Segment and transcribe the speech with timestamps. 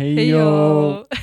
[0.00, 1.06] Хей-йо!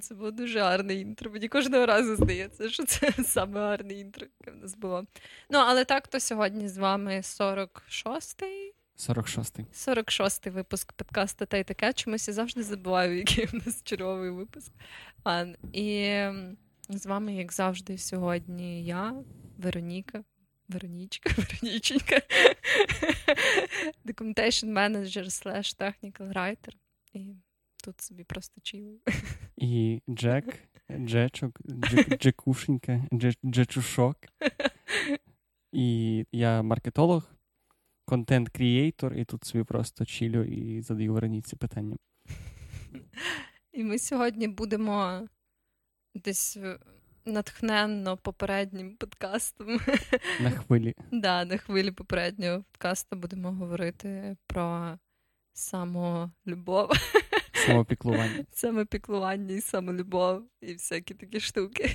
[0.00, 1.30] Це було дуже гарне інтро.
[1.30, 5.04] Мені кожного разу здається, що це саме гарне інтро, яке в нас було.
[5.50, 8.74] Ну, але так, то сьогодні з вами 46-й.
[8.98, 11.92] 46-й 46-й випуск подкасту та й таке.
[11.92, 14.72] Чомусь я завжди забуваю, який в нас черговий випуск.
[15.72, 16.18] І
[16.88, 19.14] з вами, як завжди, сьогодні я,
[19.58, 20.24] Вероніка.
[20.70, 22.22] Веронічка, Вероніченька,
[24.04, 26.74] Documentation Manager slash Technical Writer.
[27.12, 27.34] І
[27.84, 29.00] тут собі просто чилую.
[29.56, 30.44] І Джек,
[30.90, 31.60] Джечок,
[32.20, 33.04] Джекушенька,
[33.44, 34.16] Джечушок.
[35.72, 37.30] І я маркетолог,
[38.04, 41.96] контент-крієйтор, і тут собі просто чилю і задаю Вероніці питання.
[43.72, 45.28] І ми сьогодні будемо
[46.14, 46.58] десь
[47.24, 49.80] натхненно попереднім подкастом.
[50.40, 50.94] На хвилі.
[51.12, 54.98] Да, на хвилі попереднього подкасту будемо говорити про
[55.52, 56.90] самолюбов.
[57.66, 58.44] Самопіклування.
[58.52, 61.90] Самопіклування і самолюбов, і всякі такі штуки.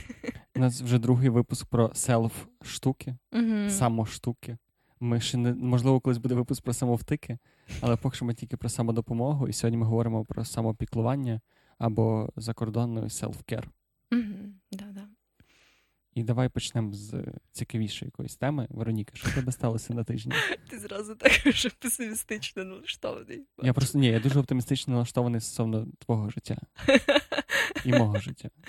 [0.55, 3.69] У нас вже другий випуск про селф-штуки, угу.
[3.69, 4.57] самоштуки.
[4.99, 7.37] Ми ще не можливо, колись буде випуск про самовтики,
[7.81, 11.41] але поки що ми тільки про самодопомогу, і сьогодні ми говоримо про самопіклування
[11.77, 13.65] або закордонною self-care.
[14.11, 14.53] Угу.
[14.71, 14.94] Да.
[16.15, 18.67] І давай почнемо з цікавішої якоїсь теми.
[18.69, 20.33] Вероніка, що тебе сталося на тижні?
[20.69, 23.41] Ти зразу так вже песимістично налаштований.
[23.63, 26.57] Я просто ні, я дуже оптимістично налаштований стосовно твого життя
[27.85, 28.49] і мого життя.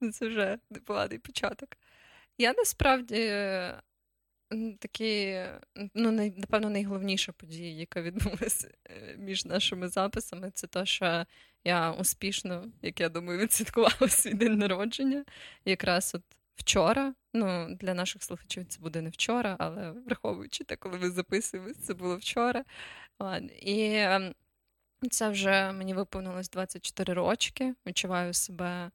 [0.00, 1.68] Ну, Це вже непоганий початок.
[2.38, 3.32] Я насправді
[4.78, 5.42] такі,
[5.94, 11.26] ну, напевно, найголовніша подія, яка відбулася е, між нашими записами, це те, що
[11.64, 15.24] я успішно, як я думаю, відсвяткувала свій день народження.
[15.64, 16.22] Якраз от
[16.56, 17.14] вчора.
[17.32, 21.94] Ну, для наших слухачів це буде не вчора, але враховуючи те, коли ви записуєтесь, це
[21.94, 22.64] було вчора.
[23.60, 24.34] І ем,
[25.10, 27.74] це вже мені виповнилось 24 рочки.
[27.86, 28.90] Відчуваю себе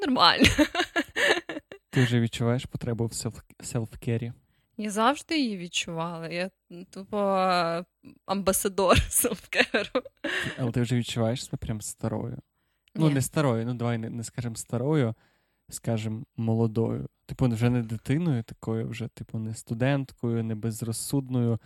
[0.00, 0.44] нормально.
[1.90, 3.12] Ти вже відчуваєш потребу в
[3.58, 4.32] селф-кері?
[4.80, 6.28] Я завжди її відчувала.
[6.28, 6.50] Я
[6.90, 7.16] тупо
[8.26, 10.02] амбасадор self-care у.
[10.58, 12.38] Але ти вже відчуваєш себе прям старою.
[12.94, 15.14] Ну, не старою, ну давай не, не скажемо старою,
[15.70, 17.08] скажемо молодою.
[17.26, 21.60] Типу, вже не дитиною, такою, вже, типу, не студенткою, не безрозсудною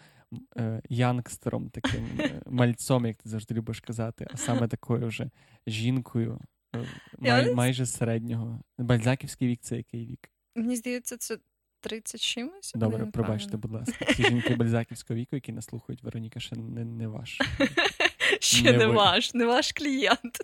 [0.56, 5.30] е, youngster ом, таким е, мальцом, як ти завжди любиш казати, а саме такою вже
[5.66, 6.40] жінкою,
[6.76, 6.84] е,
[7.18, 8.60] май, майже середнього.
[8.78, 10.30] Бальзаківський вік це який вік?
[10.56, 11.38] Мені здається, це
[11.84, 12.72] 30 чимось.
[12.74, 14.04] Добре, пробачте, будь ласка.
[14.04, 17.38] Ці жінки бальзаківського віку, які нас слухають, Вероніка, ще не не ваш.
[18.40, 20.38] Ще не, не ваш, не ваш клієнт.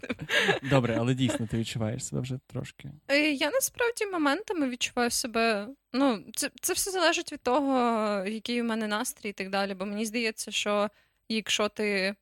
[0.62, 2.90] Добре, але дійсно ти відчуваєш себе вже трошки.
[3.08, 5.68] Е, я насправді моментами відчуваю себе.
[5.92, 7.78] Ну, це це все залежить від того,
[8.26, 9.74] який у мене настрій і так далі.
[9.74, 10.88] Бо мені здається, що
[11.28, 12.14] якщо ти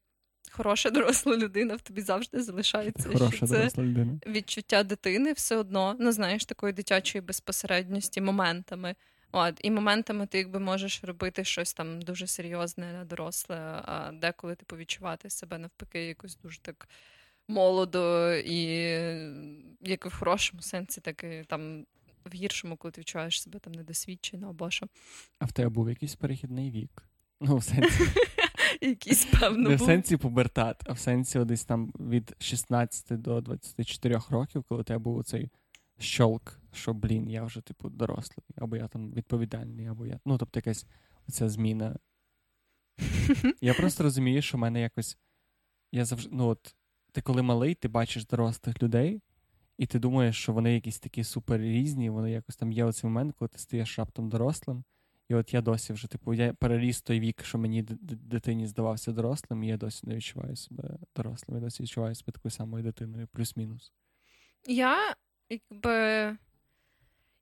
[0.50, 4.20] хороша доросла людина, в тобі завжди залишається Хороша що це людина.
[4.26, 8.94] відчуття дитини все одно, ну знаєш, такої дитячої безпосередності моментами.
[9.32, 14.76] От, І моментами ти якби можеш робити щось там дуже серйозне, доросле, а деколи типу
[14.76, 16.88] відчувати себе навпаки якось дуже так
[17.48, 18.64] молодо і
[19.80, 21.86] як в хорошому сенсі, так і там
[22.24, 24.86] в гіршому, коли ти відчуваєш себе там недосвідчено або що.
[25.38, 27.02] А в тебе був якийсь перехідний вік?
[27.40, 28.02] Ну, в сенсі.
[28.88, 29.68] Якийсь певно.
[29.68, 34.80] Не в сенсі пубертат, а в сенсі десь там від 16 до 24 років, коли
[34.80, 35.50] у тебе був цей
[35.98, 40.20] щолк, що, блін, я вже, типу, дорослий, або я там відповідальний, або я.
[40.24, 40.86] Ну, тобто якась
[41.28, 41.98] оця зміна.
[43.60, 45.18] Я просто розумію, що в мене якось.
[45.92, 46.30] Я завжди.
[46.32, 46.76] Ну, от,
[47.12, 49.22] ти коли малий, ти бачиш дорослих людей,
[49.78, 53.34] і ти думаєш, що вони якісь такі супер різні, вони якось там є оцей момент,
[53.38, 54.84] коли ти стаєш раптом дорослим.
[55.28, 59.62] І от я досі вже, типу, я переріс той вік, що мені дитині здавався дорослим,
[59.62, 61.56] і я досі не відчуваю себе дорослим.
[61.56, 63.92] Я досі відчуваю себе такою самою дитиною, плюс-мінус.
[64.66, 65.14] Я
[65.50, 65.90] якби.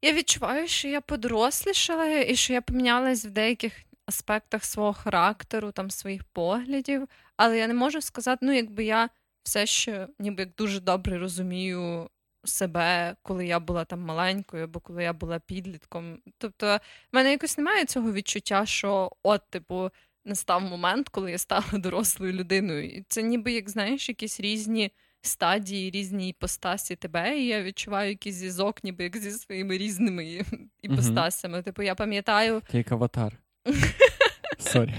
[0.02, 3.72] Я відчуваю, що я подорослішала, і що я помінялась в деяких
[4.06, 9.10] аспектах свого характеру, там своїх поглядів, але я не можу сказати, ну, якби я
[9.42, 12.10] все ще ніби як дуже добре розумію
[12.46, 16.18] себе, коли я була там маленькою, або коли я була підлітком.
[16.38, 16.66] Тобто,
[17.12, 19.90] в мене якось немає цього відчуття, що от, типу,
[20.24, 22.84] настав момент, коли я стала дорослою людиною.
[22.84, 28.36] І це ніби як знаєш, якісь різні стадії, різні іпостасі тебе, і я відчуваю якийсь
[28.36, 30.44] зв'язок, ніби як зі своїми різними
[30.82, 31.62] іпостасями.
[31.62, 32.62] Типу, я пам'ятаю.
[32.70, 33.38] Ти як аватар.
[34.58, 34.94] Sorry.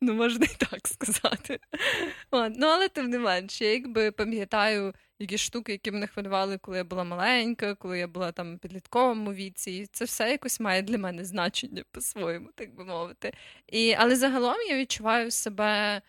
[0.00, 1.60] Ну, можна і так сказати.
[2.30, 2.52] От.
[2.56, 6.84] Ну, але тим не менше, я якби пам'ятаю якісь штуки, які мене хвилювали, коли я
[6.84, 9.70] була маленька, коли я була там в підлітковому віці.
[9.72, 13.32] І це все якось має для мене значення по-своєму, так би мовити.
[13.66, 16.02] І, Але загалом я відчуваю себе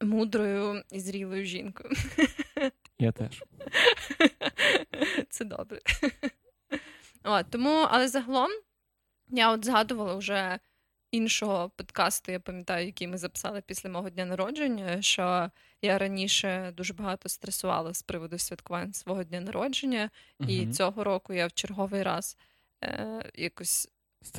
[0.00, 1.94] мудрою і зрілою жінкою.
[2.98, 3.44] Я теж.
[5.30, 5.80] Це добре.
[7.24, 8.50] От, тому, але загалом
[9.28, 10.58] я от згадувала вже
[11.14, 15.50] іншого подкасту, я пам'ятаю, який ми записали після мого дня народження, що
[15.82, 20.50] я раніше дуже багато стресувала з приводу святкування свого дня народження, угу.
[20.50, 22.36] і цього року я в черговий раз
[22.84, 23.88] е, якось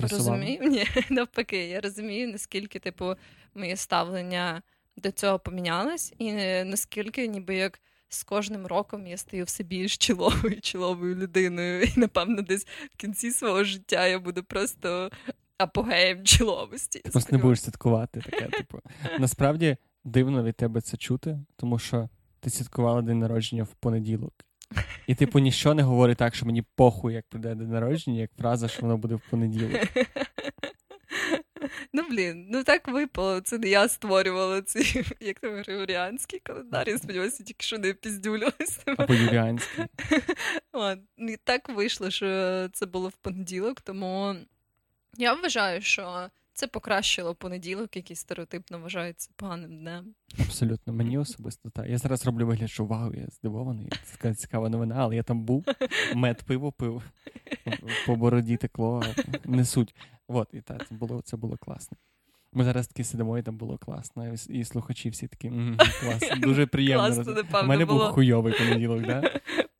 [0.01, 0.59] розумію.
[0.69, 3.15] Ні, навпаки, я розумію, наскільки, типу,
[3.53, 4.61] моє ставлення
[4.97, 6.33] до цього помінялось, і
[6.63, 7.79] наскільки, ніби як.
[8.09, 13.31] З кожним роком я стаю все більш чоловою чоловою людиною, і напевно, десь в кінці
[13.31, 15.11] свого життя я буду просто
[15.57, 16.99] апогеєм чоловості.
[16.99, 18.21] Ти просто не будеш святкувати.
[18.21, 18.79] Таке, типу.
[19.19, 22.09] Насправді дивно від тебе це чути, тому що
[22.39, 24.33] ти святкувала день народження в понеділок.
[25.07, 28.67] І, типу, ніщо не говорить так, що мені похуй, як прийде день народження, як фраза,
[28.67, 29.81] що воно буде в понеділок.
[31.93, 33.41] Ну, блін, ну так випало.
[33.41, 36.89] Це не я створювала цей, як там григоріанський календар.
[36.89, 38.79] Я сподіваюся, тільки що не піздюлялась.
[38.85, 39.13] Або
[41.17, 42.27] і так вийшло, що
[42.73, 44.35] це було в понеділок, тому
[45.17, 50.05] я вважаю, що це покращило понеділок, який стереотипно вважається поганим днем.
[50.39, 51.89] Абсолютно, мені особисто так.
[51.89, 53.89] Я зараз роблю вигляд, що вау, я здивований.
[54.03, 55.65] Це така цікава новина, але я там був,
[56.15, 57.03] мед пиво пив,
[58.05, 59.03] по бороді текло,
[59.45, 59.95] не суть.
[60.27, 61.97] От, і так, це було це було класно.
[62.53, 64.33] Ми зараз таки сидимо, і там було класно.
[64.49, 65.51] І слухачі всі такі
[66.01, 67.23] клас, дуже приємно.
[67.63, 69.31] У мене був хуйовий понеділок, да?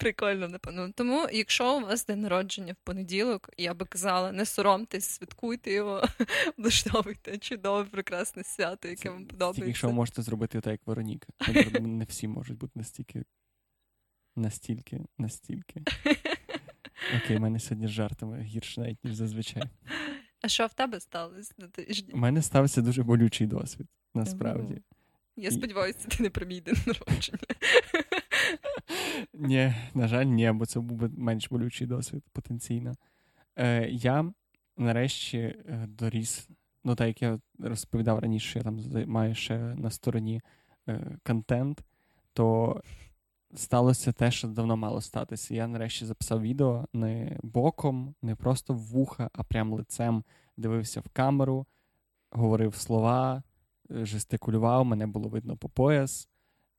[0.06, 0.92] Прикольно, напевно.
[0.92, 6.04] Тому, якщо у вас день народження в понеділок, я би казала, не соромтесь, святкуйте його,
[6.58, 9.66] влаштовуйте чудове, прекрасне свято, яке вам подобається.
[9.66, 11.28] Якщо ви можете зробити так, як Вероніка.
[11.80, 13.24] Не всі можуть бути настільки,
[14.36, 15.82] настільки, настільки.
[17.24, 19.64] Окей, в мене сьогодні жартами гірше навіть, ніж зазвичай.
[20.42, 22.14] А що в тебе сталося на тижні?
[22.14, 24.82] У мене стався дуже болючий досвід, насправді.
[25.38, 27.40] Я сподіваюся, ти не про мій день народження.
[29.34, 32.94] Ні, на жаль, ні, бо це був би менш болючий досвід потенційно.
[33.56, 34.32] Е, Я
[34.78, 36.50] нарешті е, доріс.
[36.84, 40.42] Ну, так як я розповідав раніше, я там маю ще на стороні
[40.90, 41.84] е, контент,
[42.34, 42.82] то
[43.56, 45.56] сталося те, що давно мало статися.
[45.56, 50.24] Я нарешті записав відео не боком, не просто в вуха, а прям лицем
[50.58, 51.66] дивився в камеру,
[52.32, 53.44] говорив слова,
[53.92, 56.30] е, жестикулював, мене було видно по пояс,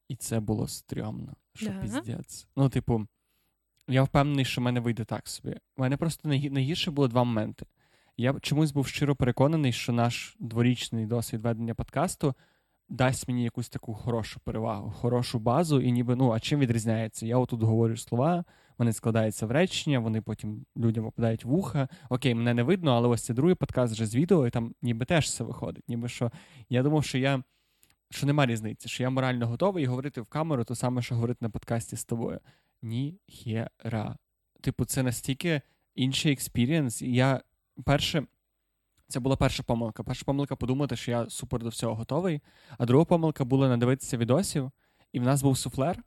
[0.08, 1.32] і це було стрьомно.
[1.55, 1.81] Що yeah.
[1.81, 2.47] піздець.
[2.56, 3.06] Ну, типу,
[3.88, 5.56] я впевнений, що в мене вийде так собі.
[5.76, 7.67] У мене просто найгірше було два моменти.
[8.17, 12.35] Я чомусь був щиро переконаний, що наш дворічний досвід ведення подкасту
[12.88, 17.26] дасть мені якусь таку хорошу перевагу, хорошу базу, і ніби ну, а чим відрізняється?
[17.26, 18.44] Я отут говорю слова,
[18.79, 21.88] вони складаються в речення, вони потім людям попадають в вуха.
[22.08, 25.05] Окей, мене не видно, але ось це другий подкаст вже з відео, і там ніби
[25.05, 25.88] теж все виходить.
[25.88, 26.31] Ніби що
[26.69, 27.43] я думав, що я.
[28.11, 31.38] Що нема різниці, що я морально готовий і говорити в камеру то саме, що говорити
[31.41, 32.41] на подкасті з тобою.
[32.82, 34.17] Ні хера.
[34.61, 35.61] Типу, це настільки
[35.94, 37.02] інший experience.
[37.03, 37.41] Я
[37.85, 38.26] перше,
[39.08, 40.03] це була перша помилка.
[40.03, 42.41] Перша помилка подумати, що я супер до всього готовий.
[42.79, 44.70] А друга помилка була надивитися відосів,
[45.12, 46.03] і в нас був суфлер.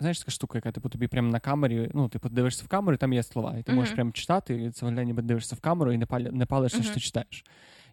[0.00, 2.98] Знаєш, така штука, яка типу тобі прямо на камері, ну, типу, дивишся в камеру, і
[2.98, 3.58] там є слова.
[3.58, 3.74] І ти uh-huh.
[3.74, 6.74] можеш прямо читати, і це виглядає, ніби дивишся в камеру і не палі, не палиш,
[6.74, 6.82] uh-huh.
[6.82, 7.44] що ти читаєш.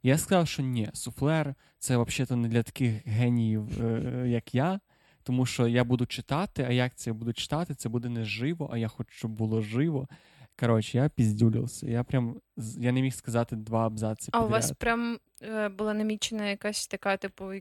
[0.04, 4.80] Я сказав, що ні, суфлер це взагалі не для таких геніїв, е, як я.
[5.24, 8.70] Тому що я буду читати, а як це я буду читати, це буде не живо,
[8.74, 10.08] а я хочу, щоб було живо.
[10.60, 11.88] Коротше, я піздюлився.
[11.88, 12.36] Я прям
[12.78, 14.30] я не міг сказати два абзаци.
[14.32, 14.50] А підряд.
[14.50, 17.52] у вас прям е, була намічена якась така, типу,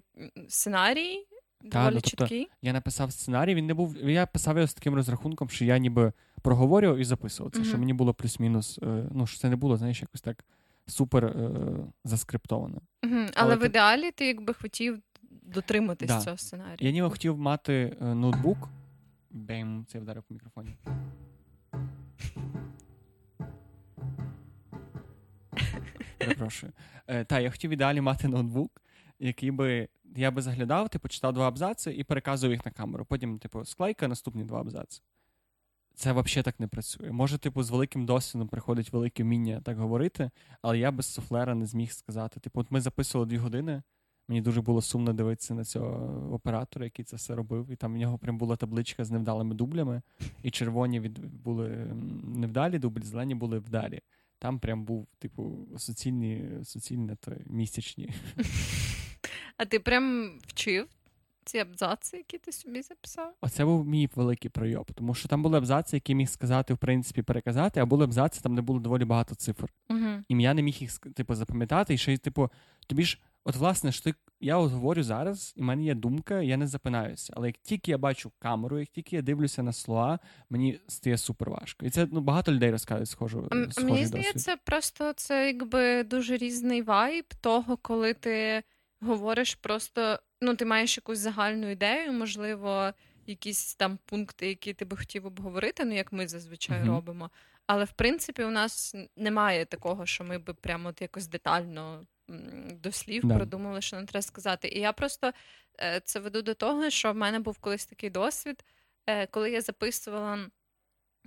[0.48, 1.26] сценарій?
[1.70, 2.44] Та, доволі ну, тобто?
[2.62, 3.96] Я написав сценарій, він не був.
[3.96, 6.12] Я писав його з таким розрахунком, що я ніби
[6.42, 8.78] проговорював і записував це, uh що мені було плюс-мінус.
[8.82, 10.44] Е, ну, що це не було, знаєш, якось так
[10.86, 11.50] супер е,
[12.04, 12.80] заскриптовано.
[13.02, 13.66] uh Але, Але в ти...
[13.66, 14.98] ідеалі ти якби хотів
[15.42, 16.20] дотриматись да.
[16.20, 16.76] цього сценарію.
[16.80, 18.68] Я ніби хотів мати е, ноутбук.
[19.30, 20.76] Бем, це вдарив по мікрофоні.
[26.18, 26.72] Перепрошую.
[27.06, 28.82] Е, Та, я хотів в ідеалі мати ноутбук,
[29.18, 33.04] який би я би заглядав, типу, читав два абзаци і переказував їх на камеру.
[33.04, 35.02] Потім, типу, склейка, наступні два абзаци.
[35.96, 37.12] Це взагалі так не працює.
[37.12, 40.30] Може, типу, з великим досвідом приходить велике вміння так говорити,
[40.62, 42.40] але я без суфлера не зміг сказати.
[42.40, 43.82] Типу, от ми записували дві години.
[44.28, 47.70] Мені дуже було сумно дивитися на цього оператора, який це все робив.
[47.70, 50.02] І там в нього прям була табличка з невдалими дублями,
[50.42, 51.68] і червоні від були
[52.24, 54.00] невдалі дублі, зелені були вдалі.
[54.38, 58.14] Там прям був, типу, суцільні, суцільні то місячні.
[59.56, 60.86] А ти прям вчив
[61.46, 63.34] ці абзаци, які ти собі записав?
[63.40, 67.22] Оце був мій великий пройоб, тому що там були абзаци, які міг сказати, в принципі,
[67.22, 69.68] переказати, а були абзаци, там де було доволі багато цифр.
[69.90, 70.08] Угу.
[70.28, 71.94] І я не міг їх типу, запам'ятати.
[71.94, 72.50] І ще й, типу,
[72.86, 76.42] тобі ж, от власне, що ти, я от говорю зараз, і в мене є думка,
[76.42, 77.32] я не запинаюся.
[77.36, 80.18] Але як тільки я бачу камеру, як тільки я дивлюся на слова,
[80.50, 81.86] мені стає супер важко.
[81.86, 83.48] І це ну, багато людей розказують схожу.
[83.50, 88.62] А схожий Мені здається, просто це якби дуже різний вайб того, коли ти
[89.06, 92.92] говориш просто, ну, ти маєш якусь загальну ідею, можливо,
[93.26, 96.88] якісь там пункти, які ти би хотів обговорити, ну як ми зазвичай Мгм.
[96.88, 97.30] робимо.
[97.66, 102.68] Але в принципі у нас немає такого, що ми би прямо от якось детально м,
[102.82, 103.34] до слів Да.
[103.34, 104.68] продумали, що нам треба сказати.
[104.68, 105.32] І я просто
[105.80, 108.64] е, це веду до того, що в мене був колись такий досвід,
[109.06, 110.38] е, коли я записувала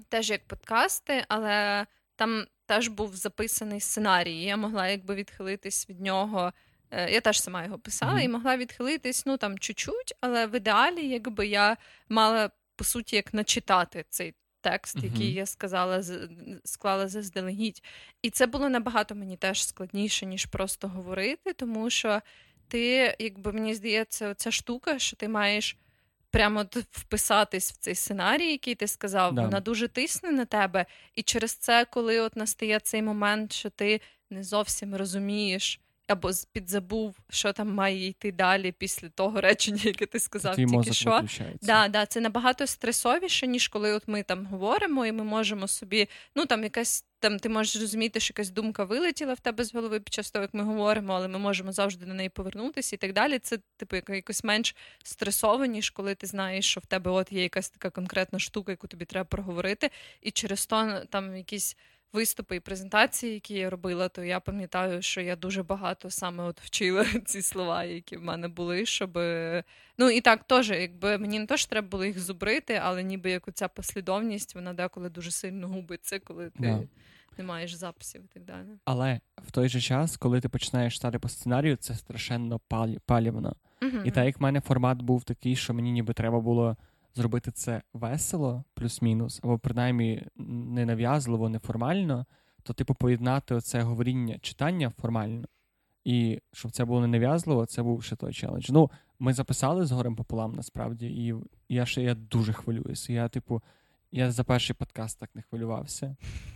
[0.09, 4.33] теж як подкасти, але там теж був записаний сценарій.
[4.35, 6.53] і Я могла якби відхилитись від нього.
[6.91, 8.21] Е, Я теж сама його писала Мгм.
[8.21, 11.77] і могла відхилитись, ну там чуть-чуть, але в ідеалі, якби я
[12.09, 16.03] мала по суті як начитати цей текст, який я сказала,
[16.63, 17.83] склала заздалегідь.
[18.21, 22.21] І це було набагато мені теж складніше, ніж просто говорити, тому що
[22.67, 25.77] ти, якби мені здається, ця штука, що ти маєш
[26.31, 29.41] прямо вписатись в цей сценарій, який ти сказав, Да.
[29.41, 30.85] вона дуже тисне на тебе.
[31.15, 35.79] І через це, коли от настає цей момент, що ти не зовсім розумієш.
[36.09, 40.93] Або підзабув, що там має йти далі після того речення, яке ти сказав Твій тільки
[40.93, 41.09] що.
[41.61, 46.07] Да, да, це набагато стресовіше, ніж коли от ми там говоримо, і ми можемо собі,
[46.35, 49.99] ну там якась там ти можеш розуміти, що якась думка вилетіла в тебе з голови
[49.99, 53.13] під час того, як ми говоримо, але ми можемо завжди до неї повернутися і так
[53.13, 53.39] далі.
[53.39, 57.69] Це типу якось менш стресово, ніж коли ти знаєш, що в тебе от є якась
[57.69, 59.89] така конкретна штука, яку тобі треба проговорити,
[60.21, 61.77] і через то там якісь.
[62.13, 66.61] Виступи і презентації, які я робила, то я пам'ятаю, що я дуже багато саме от
[66.61, 69.19] вчила ці слова, які в мене були, щоб
[69.97, 73.31] Ну і так теж, якби мені не то що треба було їх зубрити, але ніби
[73.31, 76.83] як оця послідовність, вона деколи дуже сильно губиться, коли ти Да.
[77.37, 78.67] не маєш записів і так далі.
[78.85, 83.55] Але в той же час, коли ти починаєш читати по сценарію, це страшенно палі- палівно.
[83.81, 83.97] Угу.
[84.05, 86.77] І так як в мене формат був такий, що мені ніби треба було
[87.15, 92.25] зробити це весело, плюс-мінус, або принаймні ненав'язливо, неформально,
[92.63, 95.47] то, типу, поєднати оце говоріння, читання формально.
[96.03, 98.69] І щоб це було ненав'язливо, це був ще той челендж.
[98.69, 101.35] Ну, ми записали з горем пополам насправді, і
[101.69, 103.13] я ще я дуже хвилююся.
[103.13, 103.61] Я, типу,
[104.11, 106.15] я за перший подкаст так не хвилювався.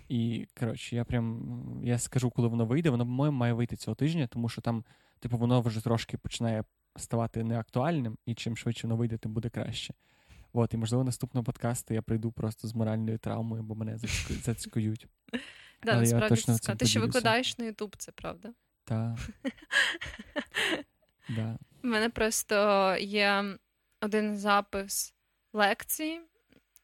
[0.09, 2.89] І, коротше, я прям я скажу, коли воно вийде.
[2.89, 4.83] Воно, по-моєму, має вийти цього тижня, тому що там,
[5.19, 6.63] типу, воно вже трошки починає
[6.95, 9.93] ставати неактуальним, і чим швидше воно вийде, тим буде краще.
[10.53, 15.07] От, і можливо, наступного подкасту я прийду просто з моральною травмою, бо мене зацьку- зацькують.
[15.85, 16.77] Да, насправді цим.
[16.77, 18.49] Ти ще викладаєш на Ютуб, це правда.
[18.83, 19.17] Та.
[21.29, 21.57] Да.
[21.83, 22.55] У мене просто
[22.99, 23.57] є
[24.01, 25.13] один запис
[25.53, 26.21] лекції,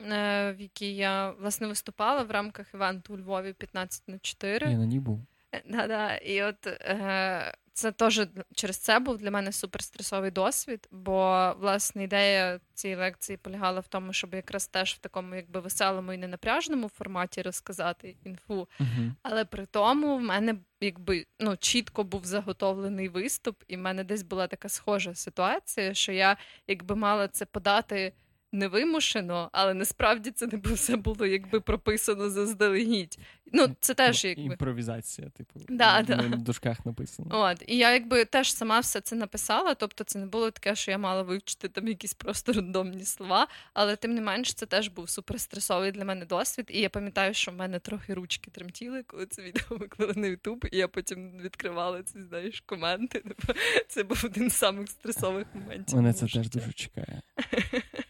[0.02, 4.72] е, в якій я власне виступала в рамках івенту у Львові 15 на 4.
[4.72, 5.26] Я на ній був.
[5.70, 6.16] Да-да.
[6.16, 8.22] І от е, це теж
[8.56, 14.14] через це був для мене суперстресовий досвід, бо власне ідея цієї лекції полягала в тому,
[14.14, 18.68] щоб якраз теж в такому якби веселому і ненапряжному форматі розказати інфу.
[18.80, 19.12] Угу.
[19.24, 24.24] Але при тому в мене якби ну чітко був заготовлений виступ, і в мене десь
[24.24, 28.14] була така схожа ситуація, що я якби мала це подати.
[28.52, 33.20] Невимушено, але насправді це не все було якби прописано заздалегідь.
[33.54, 34.44] Ну, це теж якби.
[34.44, 36.16] Імпровізація, типу, Да, в да.
[36.18, 37.30] дужках написано.
[37.32, 39.76] От, і я якби теж сама все це написала.
[39.76, 43.48] Тобто, це не було таке, що я мала вивчити там якісь просто рандомні слова.
[43.74, 46.66] Але тим не менш, це теж був суперстресовий для мене досвід.
[46.70, 50.66] І я пам'ятаю, що в мене трохи ручки тремтіли, коли це відео виклали на Ютуб,
[50.72, 53.20] і я потім відкривала ці, знаєш, коменти.
[53.20, 53.54] Типу,
[53.88, 55.96] Це був один з самих стресових моментів.
[55.96, 57.22] Мене це теж дуже чекає.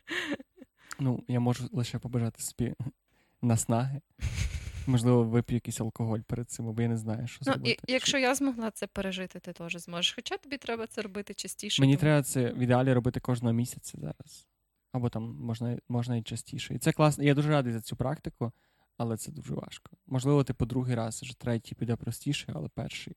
[1.00, 2.74] Ну, я можу лише побажати собі
[3.42, 4.02] наснаги.
[4.88, 7.78] Можливо, вип'ю якийсь алкоголь перед цим, бо я не знаю, що Ну, зробити.
[7.88, 10.14] і, якщо я змогла це пережити, ти теж зможеш.
[10.16, 11.82] Хоча тобі треба це робити частіше.
[11.82, 14.48] Мені тому- треба це в ідеалі робити кожного місяця зараз.
[14.92, 16.74] Або там можна, можна і частіше.
[16.74, 17.24] І це класно.
[17.24, 18.52] Я дуже радий за цю практику,
[18.98, 19.92] але це дуже важко.
[20.08, 23.16] Можливо, типу другий раз, вже третій піде простіше, але перший.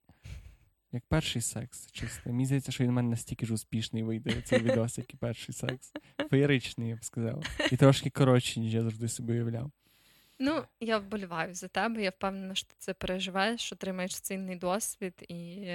[0.93, 2.31] Як перший секс, чисто.
[2.31, 5.55] Мені здається, що він в мене настільки ж успішний вийде цей відос, як і перший
[5.55, 5.93] секс.
[6.31, 7.45] Феєричний, я б сказав.
[7.73, 9.71] І трошки коротший, ніж я завжди собі уявляв.
[10.39, 12.03] Ну, я вболіваю за тебе.
[12.03, 15.67] Я впевнена, що ти це переживаєш, що отримаєш цінний досвід і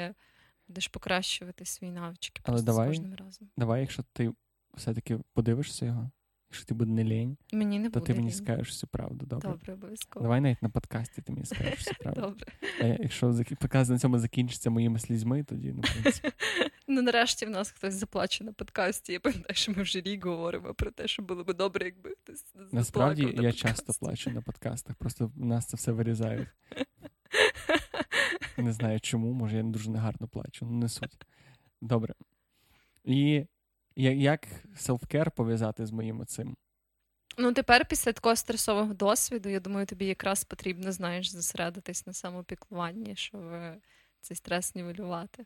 [0.67, 2.87] будеш покращувати свої навички Але давай.
[2.87, 3.49] з кожним разом.
[3.57, 4.33] Давай, якщо ти
[4.73, 6.11] все-таки подивишся його,
[6.49, 8.13] якщо ти буде не лінь, Мені не то буде.
[8.13, 8.35] ти мені лінь.
[8.35, 9.25] скажеш всю правду.
[9.25, 9.49] Добре.
[9.49, 10.23] Добре, обов'язково.
[10.23, 12.21] Давай навіть на подкасті ти мені скажеш всю правду.
[12.21, 12.45] Добре.
[12.81, 16.29] А якщо подкаст на цьому закінчиться моїми слізьми, тоді ну, в принципі.
[16.89, 19.13] Ну, нарешті в нас хтось заплаче на подкасті.
[19.13, 22.45] Я пам'ятаю, що ми вже рік говоримо про те, що було б добре, якби хтось
[22.53, 23.61] заплакав Насправді на я подкасті.
[23.61, 26.47] часто плачу на подкастах, просто в нас це все вирізають.
[28.57, 31.25] Не знаю чому, може я не дуже негарно плачу, ну не суть.
[31.81, 32.13] Добре.
[33.03, 33.45] І
[34.03, 36.57] як селфкер пов'язати з моїм оцим?
[37.37, 43.15] Ну, тепер після такого стресового досвіду, я думаю, тобі якраз потрібно, знаєш, зосередитись на самопіклуванні,
[43.15, 43.77] щоб е,
[44.21, 45.45] цей стрес нівелювати.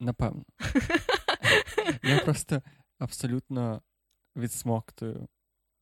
[0.00, 0.44] Напевно.
[2.02, 2.62] Я просто
[2.98, 3.82] абсолютно
[4.36, 5.28] відсмоктую,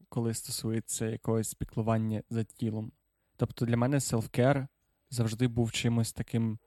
[0.08, 2.92] коли стосується якогось піклування за тілом.
[3.36, 4.68] Тобто для мене селфкер
[5.10, 6.58] завжди був чимось таким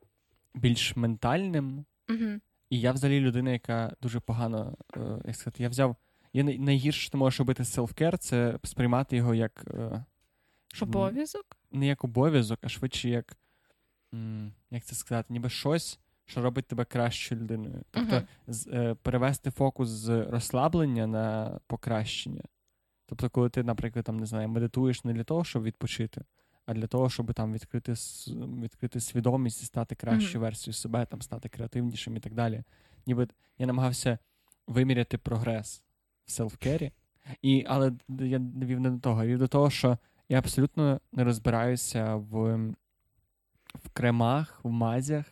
[0.54, 1.86] більш ментальним.
[2.10, 2.40] Угу.
[2.70, 5.96] І я взагалі людина, яка дуже погано, е, як сказати, я взяв.
[6.34, 9.64] Я найгірше, що ти можеш робити з селфкер, це сприймати його як.
[9.68, 10.06] е,
[10.82, 11.46] Обов'язок?
[11.72, 13.38] не як обов'язок, а швидше як.
[14.72, 17.82] Як це сказати, ніби щось, що робить тебе кращою людиною.
[17.92, 18.26] Тобто Мгм.
[18.48, 22.42] з, е, перевести фокус з розслаблення на покращення.
[23.06, 26.22] Тобто, коли ти, наприклад, там, не знаю, медитуєш не для того, щоб відпочити,
[26.66, 27.94] а для того, щоб там відкрити,
[28.62, 30.42] відкрити свідомість і стати кращою Мгм.
[30.42, 32.64] версією себе, там, стати креативнішим і так далі.
[33.08, 34.18] Ніби я намагався
[34.68, 35.84] виміряти прогрес
[36.26, 36.92] в селфкері.
[37.42, 39.98] І, але я вів не до того, я вів до того, що
[40.30, 42.56] я абсолютно не розбираюся в,
[43.76, 45.26] в кремах, в мазях,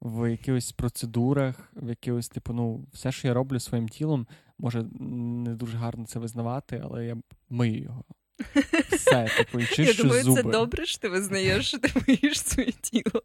[0.00, 4.26] в якихось процедурах, в якихось, типу, ну, все, що я роблю своїм тілом,
[4.58, 7.16] може не дуже гарно це визнавати, але я
[7.50, 8.04] мию його.
[8.90, 10.42] Все, типу, і Я думаю, зуби.
[10.42, 13.22] це добре, що ти визнаєш, що ти миєш своє тіло.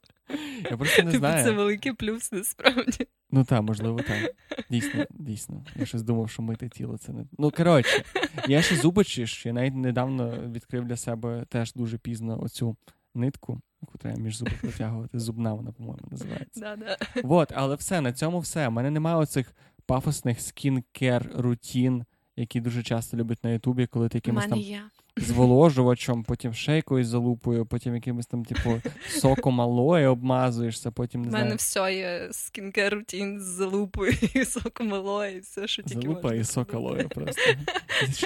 [0.72, 1.46] Я просто не типу, знаю.
[1.46, 3.08] це великий плюс насправді.
[3.32, 4.32] Ну так, можливо, так.
[4.70, 5.63] Дійсно, дійсно.
[5.75, 7.25] Я щось думав, що мити тіло це не.
[7.38, 8.04] Ну, коротше,
[8.48, 9.50] я ще зуби чищу.
[9.50, 12.78] Я навіть недавно відкрив для себе теж дуже пізно оцю
[13.16, 15.20] нитку, яку треба між зуби протягувати.
[15.20, 16.60] Зубна вона, по-моєму, називається.
[16.60, 16.98] Да-да.
[17.24, 18.68] Вот, але все, на цьому все.
[18.68, 19.54] У мене немає оцих
[19.86, 22.06] пафосних скін-кер рутін,
[22.38, 24.82] які дуже часто люблять на Ютубі, коли ти якимось там є.
[25.20, 31.32] Зволожувачем, потім ще якоюсь залупою, потім якимось там, типу, соком алоє обмазуєшся, потім не У
[31.32, 31.58] мене знаю.
[31.58, 36.38] все є скінкер рутін з залупою і соком алоє, і все, що тільки Залупа можна
[36.38, 37.41] і сок алою просто.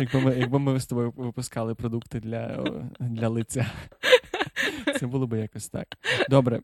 [0.01, 2.63] Якби ми, якби ми з тобою випускали продукти для,
[2.99, 3.65] для лиця,
[4.99, 5.87] це було би якось так.
[6.29, 6.61] Добре,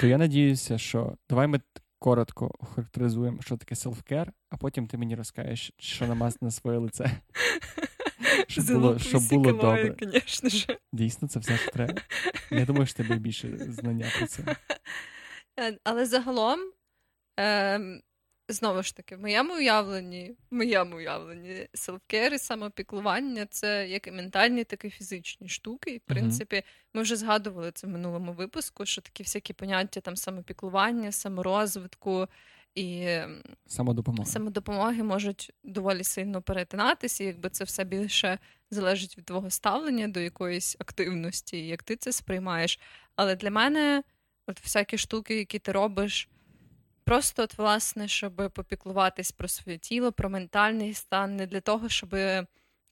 [0.00, 1.60] то я надіюся, що давай ми
[1.98, 7.10] коротко охарактеризуємо, що таке селфкер, а потім ти мені розкажеш, що намазати на своє лице.
[8.48, 9.96] Щоб було, щоб було добре.
[10.00, 10.78] Звісно ж.
[10.92, 11.94] Дійсно, це все, що треба.
[12.50, 14.42] Я думаю, що тебе більше знання про це.
[15.60, 16.60] Е, Але загалом,
[17.36, 18.00] ем,
[18.48, 24.10] знову ж таки, в моєму уявленні, в моєму уявленні, селфкер і самопіклування це як і
[24.10, 25.90] ментальні, так і фізичні штуки.
[25.90, 26.62] І, в принципі,
[26.94, 32.28] ми вже згадували це в минулому випуску, що такі всякі поняття там самопіклування, саморозвитку
[32.74, 33.18] і
[33.66, 38.38] самодопомоги самодопомоги можуть доволі сильно перетинатися, якби це все більше
[38.70, 42.80] залежить від твого ставлення до якоїсь активності, як ти це сприймаєш.
[43.16, 44.02] Але для мене,
[44.46, 46.28] от всякі штуки, які ти робиш,
[47.04, 52.16] просто от, власне, щоб попіклуватись про своє тіло, про ментальний стан, не для того, щоб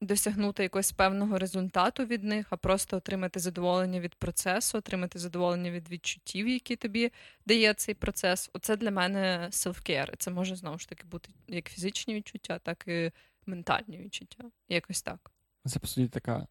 [0.02, 5.90] досягнути якогось певного результату від них, а просто отримати задоволення від процесу, отримати задоволення від
[5.90, 7.12] відчуттів, які тобі
[7.46, 8.50] дає цей процес.
[8.52, 10.16] Оце для мене селфкер.
[10.18, 13.12] Це може знову ж таки бути як фізичні відчуття, так і
[13.46, 14.44] ментальні відчуття.
[14.68, 15.30] Якось так.
[15.66, 16.46] Це по суті така,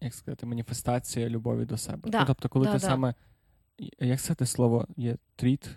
[0.00, 2.10] як сказати, маніфестація любові до себе.
[2.10, 2.86] Да, Ну, тобто, коли да, ти да.
[2.86, 3.14] саме.
[3.98, 5.68] Як це слово є тріт,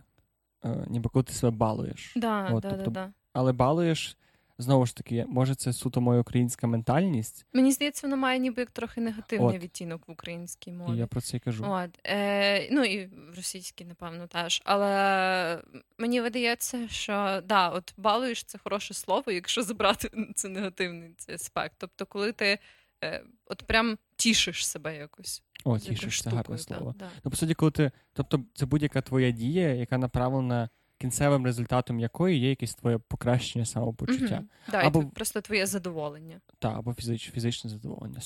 [0.65, 2.13] е, ніби коли ти себе балуєш.
[2.15, 3.13] Да, От, да, тобто, да, да.
[3.33, 4.17] Але балуєш,
[4.63, 8.71] знову ж таки, може, це суто моя українська ментальність, Мені здається, воно має ніби як
[8.71, 9.63] трохи негативний От.
[9.63, 10.97] відтінок в українській і мові.
[10.97, 11.65] я про це й кажу.
[11.67, 14.61] От, е, ну і в російській, напевно, теж.
[14.65, 15.61] Але
[15.97, 21.75] мені видається, що да, от балуєш це хороше слово, якщо забрати це негативний цей аспект.
[21.77, 22.59] Тобто, коли ти
[23.03, 25.43] е, от прям тішиш себе якось.
[25.63, 27.11] О, тішиш, це гарне штукою, да, да.
[27.23, 27.91] Ну, по суті, коли ти.
[28.13, 30.69] Тобто, це будь-яка твоя дія, яка направлена
[31.03, 34.35] кінцевим результатом якої є якесь твоє покращення самопочуття.
[34.35, 34.49] Мгм.
[34.71, 36.41] Да, Або- просто твоє задоволення.
[36.59, 38.19] Та, або фізич, фізичне задоволення.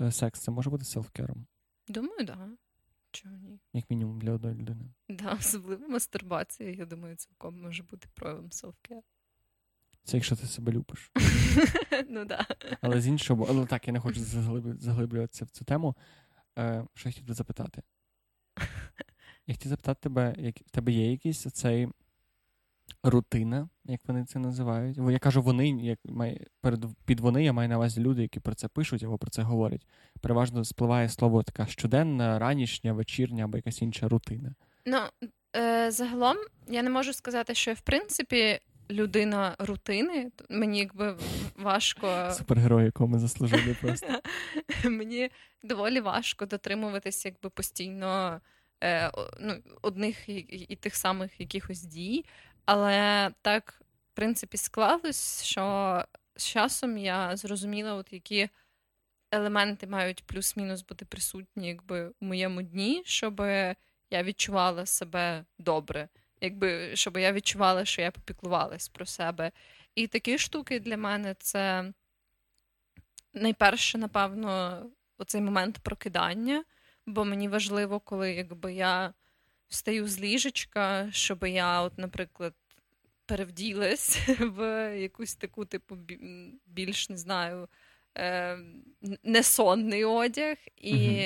[0.00, 1.46] Е, секс це може бути селфкером,
[1.88, 2.48] Думаю, да.
[3.10, 3.58] Чому ні?
[3.72, 4.84] як мінімум для одної людини.
[5.08, 9.02] Да, особливо мастурбація, я думаю, цілком може бути проявом селфкер.
[10.04, 11.10] Це якщо ти себе любиш.
[12.08, 12.46] ну да.
[12.80, 15.96] Але з іншого, але так, я не хочу заглиб- заглиблюватися в цю тему.
[16.58, 17.82] Е, що я хотів тебе запитати?
[19.46, 21.88] Я хотів запитати тебе, як в тебе є якийсь оцей
[23.02, 25.00] рутина, як вони це називають.
[25.00, 28.40] Бо Я кажу, вони, як має, перед, під вони я маю на увазі люди, які
[28.40, 29.86] про це пишуть або про це говорять.
[30.20, 34.54] Переважно спливає слово така щоденна, ранішня, вечірня або якась інша рутина.
[34.86, 34.98] Ну,
[35.56, 36.36] е, загалом,
[36.68, 40.30] я не можу сказати, що я в принципі людина рутини.
[40.50, 41.16] Мені якби
[41.56, 42.30] важко.
[42.32, 44.20] Супергерой, якого ми заслужили просто.
[44.84, 45.30] Мені
[45.62, 48.40] доволі важко дотримуватися якби постійно
[48.84, 50.36] е, ну, одних і,
[50.68, 52.24] і тих самих якихось дій.
[52.70, 56.04] Але так, в принципі, склалось, що
[56.36, 58.48] з часом я зрозуміла, от які
[59.30, 63.40] елементи мають плюс-мінус бути присутні якби, в моєму дні, щоб
[64.10, 66.08] я відчувала себе добре,
[66.40, 69.52] якби щоб я відчувала, що я попіклувалась про себе.
[69.94, 71.92] І такі штуки для мене це
[73.34, 74.82] найперше, напевно,
[75.18, 76.64] оцей момент прокидання,
[77.06, 79.14] бо мені важливо, коли якби я
[79.68, 82.54] встаю з ліжечка, щоб я, от, наприклад,
[83.28, 85.96] перевділась в якусь таку, типу,
[86.66, 87.68] більш не знаю,
[88.18, 88.58] е,
[89.22, 91.24] несонний одяг, і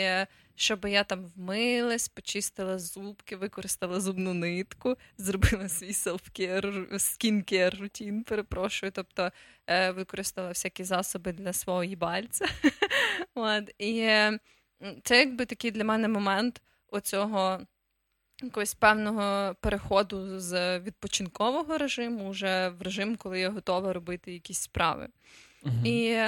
[0.54, 8.92] щоб я там вмилась, почистила зубки, використала зубну нитку, зробила свій селфкер, скінкер рутін, перепрошую,
[8.92, 9.30] тобто
[9.66, 12.46] е, використала всякі засоби для свого їбальця.
[13.34, 14.00] От, І
[15.02, 17.60] це якби такий для мене момент оцього
[18.42, 25.08] якогось певного переходу з відпочинкового режиму вже в режим, коли я готова робити якісь справи.
[25.64, 26.20] uh І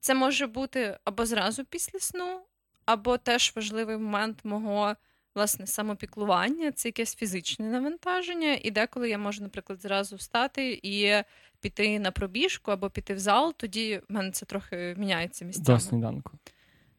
[0.00, 2.40] це може бути або зразу після сну,
[2.84, 4.94] або теж важливий момент мого
[5.34, 8.58] власне самопіклування, це якесь фізичне навантаження.
[8.62, 11.12] І деколи я можу, наприклад, зразу встати і
[11.60, 15.78] піти на пробіжку або піти в зал, тоді в мене це трохи міняється місцями.
[15.78, 16.32] До сніданку.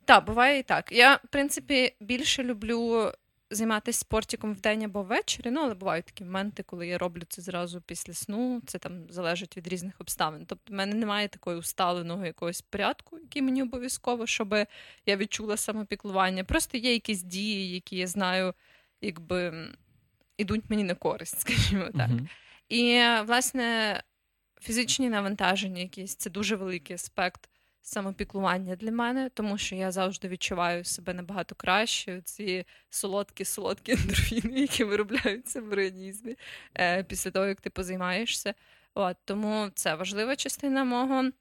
[0.06, 0.92] Так, буває і так.
[0.92, 3.12] Я, в принципі, більше люблю
[3.52, 7.82] займатися спортиком вдень або ввечері, ну але бувають такі моменти, коли я роблю це зразу
[7.82, 8.62] після сну.
[8.66, 10.46] Це там залежить від різних обставин.
[10.46, 14.56] Тобто, в мене немає такої усталеного якогось порядку, який мені обов'язково, щоб
[15.06, 16.44] я відчула самопіклування.
[16.44, 18.54] Просто є якісь дії, які я знаю,
[19.02, 19.68] якби
[20.38, 22.10] ідуть мені на користь, скажімо так.
[22.10, 22.28] Uh-huh.
[22.70, 24.02] І власне
[24.62, 27.50] фізичні навантаження, якісь це дуже великий аспект
[27.82, 32.22] самопіклування для мене, тому що я завжди відчуваю себе набагато краще.
[32.22, 36.36] Ці солодкі, солодкі ендорфіни, які виробляються в організмі
[36.78, 38.54] е, після того, як ти позаймаєшся.
[38.94, 41.32] От, Тому це важлива частина мого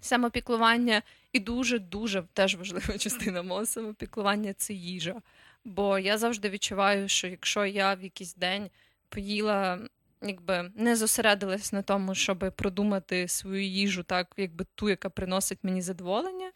[0.00, 5.22] самопіклування, і дуже-дуже теж важлива частина мого самопіклування це їжа.
[5.64, 8.70] Бо я завжди відчуваю, що якщо я в якийсь день
[9.08, 9.78] поїла
[10.22, 15.82] якби не зосередилась на тому, щоб продумати свою їжу, так якби ту, яка приносить мені
[15.82, 16.52] задоволення.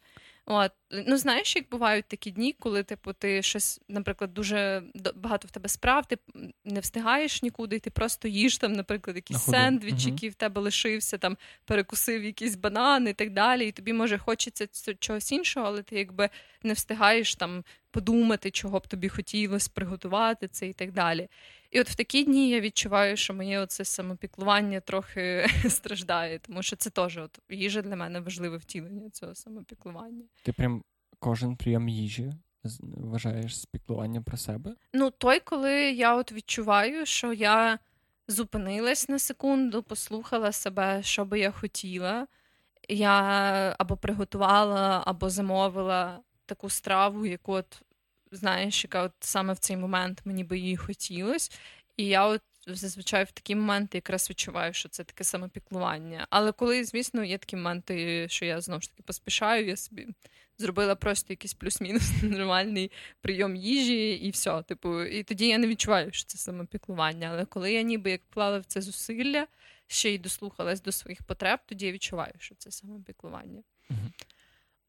[0.46, 4.82] От, ну знаєш, як бувають такі дні, коли типу ти щось, наприклад, дуже
[5.14, 6.18] багато в тебе справ, ти
[6.64, 10.12] не встигаєш нікуди, і ти просто їш там, наприклад, якийсь сендвіч, угу.
[10.14, 13.68] який в тебе лишився, там перекусив якісь банани і так далі.
[13.68, 14.66] І тобі може хочеться
[14.98, 16.28] чогось іншого, але ти якби
[16.62, 21.28] не встигаєш там подумати, чого б тобі хотілося приготувати це і так далі.
[21.70, 26.76] І от в такі дні я відчуваю, що моє оце самопіклування трохи страждає, тому що
[26.76, 30.24] це теж от їжа для мене важливе втілення цього самопіклування.
[30.42, 30.79] Ти прям
[31.20, 32.32] кожен прийом їжі
[32.80, 34.74] вважаєш спіклуванням про себе?
[34.92, 37.78] Ну, той, коли я от відчуваю, що я
[38.28, 42.26] зупинилась на секунду, послухала себе, що би я хотіла.
[42.88, 43.12] Я
[43.78, 47.82] або приготувала, або замовила таку страву, яку от
[48.32, 51.50] знаєш, яка от саме в цей момент мені би її хотілося.
[51.96, 56.26] І я от зазвичай в такі моменти якраз відчуваю, що це таке самопіклування.
[56.30, 60.08] Але коли, звісно, є такі моменти, що я знову ж таки поспішаю, я собі
[60.60, 64.62] зробила просто якийсь плюс-мінус нормальний прийом їжі, і все.
[64.62, 67.28] Типу, і тоді я не відчуваю, що це самопіклування.
[67.32, 69.46] Але коли я ніби як вклала в це зусилля,
[69.86, 73.62] ще й дослухалась до своїх потреб, тоді я відчуваю, що це самопіклування.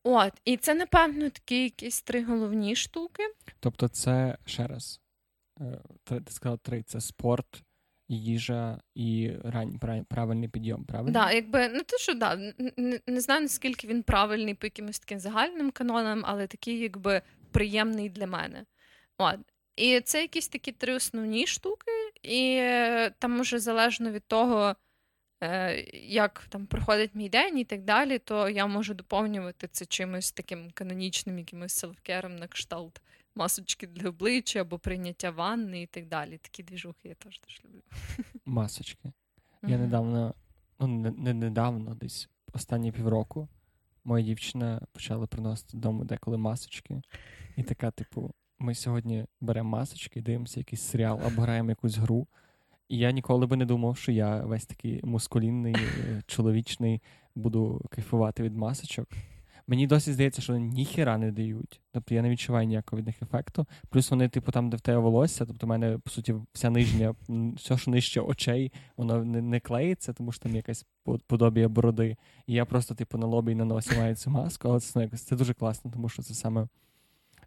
[0.04, 3.24] От, і це, напевно, такі якісь три головні штуки.
[3.60, 5.02] Тобто, це ще раз,
[5.62, 7.64] е, ти сказала три: це спорт,
[8.16, 11.12] їжа і рань, правильний підйом, правильно?
[11.12, 12.36] Да, якби не те, що да,
[12.78, 17.22] не, не знаю, наскільки він правильний по якимось таким загальним канонам, але такий, якби
[17.52, 18.66] приємний для мене.
[19.18, 19.40] От.
[19.76, 21.92] І це якісь такі три основні штуки,
[22.24, 24.76] і е, там уже залежно від того.
[25.44, 30.32] Е, як там проходить мій день і так далі, то я можу доповнювати це чимось
[30.32, 33.02] таким канонічним, якимось селфкером на кшталт
[33.36, 36.38] масочки для обличчя або прийняття ванни і так далі.
[36.38, 37.82] Такі двіжухи я теж теж люблю.
[38.46, 39.12] Масочки.
[39.64, 40.34] Я недавно,
[40.80, 43.48] ну не недавно, десь останні півроку,
[44.04, 47.02] моя дівчина почала приносити додому деколи масочки.
[47.58, 52.28] І така, типу, ми сьогодні беремо масочки, дивимося якийсь серіал або граємо якусь гру.
[52.90, 57.02] І я ніколи би не думав, що я весь такий мускулінний, е, чоловічний,
[57.36, 59.08] буду кайфувати від масочок.
[59.72, 61.82] Мені досі здається, що вони ніхіра не дають.
[61.92, 63.68] Тобто я не відчуваю ніякого від них ефекту.
[63.90, 67.16] Плюс вони, типу, там, де в тебе волосся, тобто в мене, по суті, вся нижня,
[67.56, 70.86] все, що нижче очей, воно не, не клеїться, тому що там якась
[71.28, 72.18] подобія бороди.
[72.48, 75.02] І я просто, типу, на лобі і на носі маю цю маску, але це, ну,
[75.02, 76.68] якось, це дуже класно, тому що це саме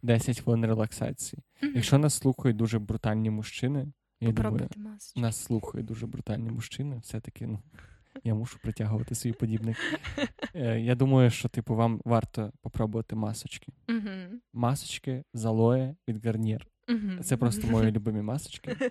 [0.02, 1.42] 10 хвилин релаксації.
[1.62, 1.72] Мгм.
[1.74, 3.86] Якщо нас слухають дуже брутальні мужчини,
[4.20, 5.20] я думаю, масочку.
[5.20, 7.58] нас слухають дуже брутальні мужчини, все-таки ну,
[8.24, 9.78] я мушу притягувати свій подібних.
[10.54, 13.72] Е, я думаю, що типу вам варто попробувати масочки.
[14.52, 16.66] Масочки з алоє від Гарнір.
[17.22, 18.76] Це просто мої любимі масочки.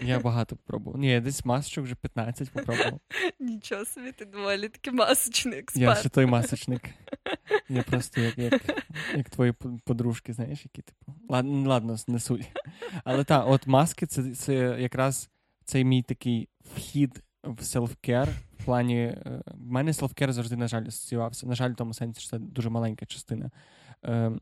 [0.00, 1.00] Я багато попробував.
[1.00, 3.00] Ні, я десь масочок вже 15 попробував.
[3.40, 5.98] Нічого собі, ти доволі таки масочний Я експерт.
[5.98, 6.82] ще той масочник.
[7.68, 8.84] Я просто як, як,
[9.16, 9.52] як твої
[9.84, 11.14] подружки, знаєш, які типу.
[11.28, 12.50] Ладно, ладно, не суть.
[13.04, 15.30] Але так, от маски це, це якраз
[15.64, 18.28] цей мій такий вхід в селфкер.
[18.58, 21.46] В плані, е, в мене селфкер завжди, на жаль, асоціювався.
[21.46, 23.50] На жаль, в тому сенсі, що це дуже маленька частина.
[24.04, 24.32] Е,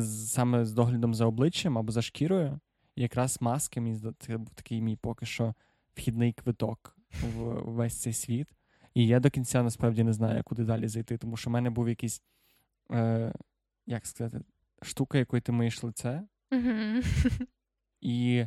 [0.00, 2.60] саме з доглядом за обличчям або за шкірою.
[2.96, 5.54] І якраз маски, мені це був такий мій поки що
[5.94, 7.38] вхідний квиток в
[7.72, 8.48] весь цей світ.
[8.94, 11.88] І я до кінця насправді не знаю, куди далі зайти, тому що в мене був
[11.88, 12.22] якийсь,
[12.92, 13.32] е,
[13.86, 14.44] як сказати,
[14.82, 17.02] штука, якою ти миєш лице, Мгм.
[18.00, 18.46] і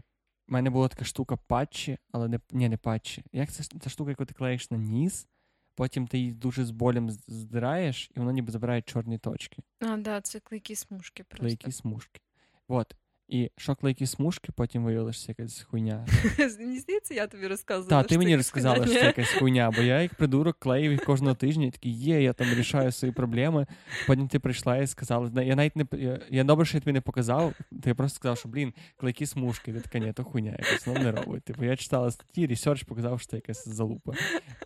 [0.49, 3.23] в мене була така штука патчі, але не, ні, не патчі.
[3.31, 5.27] Як це ця штука, яку ти клеїш на ніс,
[5.75, 10.21] потім ти її дуже з болем здираєш, і воно ніби забирає чорні точки, А, да,
[10.21, 11.41] це клейкі смужки просто.
[11.45, 12.21] клейкі смужки.
[12.67, 12.95] От.
[13.29, 16.05] І що клейкі смужки, потім виявилася якась хуйня.
[16.59, 18.01] Мені здається, я тобі розказувала.
[18.01, 21.35] Так, ти мені розказала, що це якась хуйня, бо я як придурок клеїв їх кожного
[21.35, 23.67] тижня, і такий є, я там рішаю свої проблеми.
[24.07, 26.91] Потім ти прийшла і сказала, «Зна- я навіть не я, я добре, що я тобі
[26.93, 27.53] не показав.
[27.83, 29.73] Ти просто сказав, що блін, клейкі смужки.
[29.73, 31.43] Ти така, ні, то хуйня, якось воно не робить.
[31.43, 34.13] Типу, я читала статті, research показав, що це якась залупа.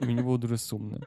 [0.02, 1.00] І мені було дуже сумно.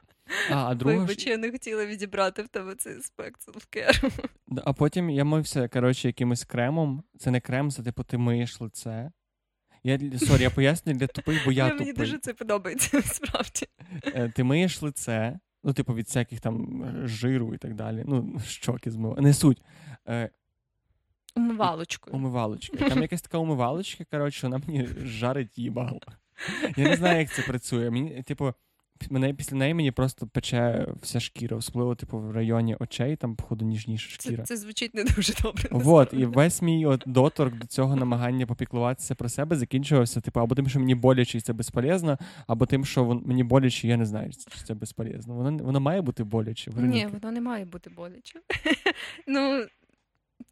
[0.51, 4.11] А, а друга Вибач, я не хотіла відібрати в тебе цей аспект self-care у.
[4.46, 7.03] Да, а потім я мився, коротше, якимось кремом.
[7.19, 9.11] Це не крем, це типу ти миєш лице.
[9.83, 11.93] Я sorry, я пояснюю для тупих, бо я Мені тупий.
[11.93, 13.65] дуже це подобається, насправді.
[14.05, 18.03] Е, ти миєш лице, ну, типу, від всяких там е, жиру і так далі.
[18.07, 19.21] Ну, щоки змива.
[19.21, 19.61] Не суть.
[20.07, 20.29] Е,
[22.13, 22.15] Умивалочкою.
[22.89, 25.99] Там якась така умивалочка, коротше, вона мені жарить їбало.
[26.77, 27.89] Я не знаю, як це працює.
[27.89, 28.53] Мені, типу,
[29.09, 33.65] мене після неї мені просто пече вся шкіра, особливо, типу, в районі очей, там, походу,
[33.65, 34.43] ніжніша шкіра.
[34.43, 35.69] це звучить не дуже добре.
[35.71, 40.55] Вот, і весь мій от доторк до цього намагання попіклуватися про себе закінчувався, типу, або
[40.55, 44.05] тим, що мені боляче і це безполезно, або тим, що вон, мені боляче, я не
[44.05, 45.33] знаю, чи це безполезно.
[45.35, 46.71] Воно, воно має бути боляче.
[46.77, 48.39] Ні, воно не має бути боляче.
[49.27, 49.65] ну,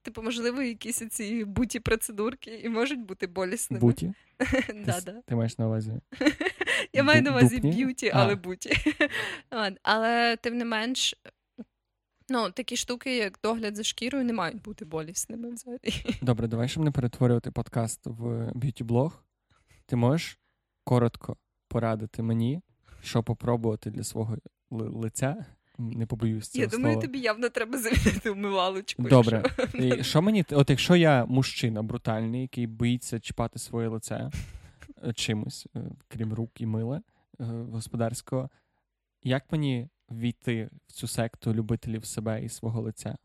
[0.02, 3.82] типу, можливо, якісь ці буті процедурки і можуть бути болісними.
[3.82, 4.14] Буті.
[5.26, 5.92] Ти маєш на увазі.
[6.96, 8.70] Я маю на увазі beauty, але booty.
[9.84, 11.16] Але тим не менш,
[12.30, 16.18] ну, такі штуки, як догляд за шкірою, не мають бути болісними взагалі.
[16.22, 19.24] Добре, давай, щоб не перетворювати подкаст в beauty-блог.
[19.86, 20.40] Ти можеш
[20.84, 22.62] коротко порадити мені,
[23.04, 24.38] що попробувати для свого
[24.70, 25.46] лиця.
[25.78, 27.02] Не побоюсь цього Я думаю, слова.
[27.08, 29.04] тобі явно треба замінити умивалочку.
[29.04, 29.44] Добре.
[29.74, 34.30] якщо- І що мені, от якщо я мужчина брутальний, який боїться чіпати своє лице
[35.14, 37.02] чимось, е, крім рук і мила
[37.40, 38.50] е, господарського,
[39.24, 43.18] як мені війти в цю секту любителів себе і свого лиця?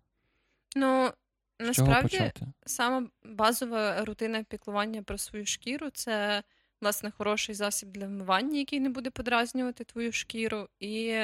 [0.77, 1.13] Ну,
[1.61, 2.47] З чого насправді, почати?
[2.67, 6.43] сама базова рутина піклування про свою шкіру це
[6.81, 11.21] власне хороший засіб для вмивання, який не буде подразнювати твою шкіру, і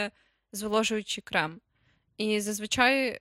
[0.52, 1.60] зволожуючий крем.
[2.16, 3.20] І зазвичай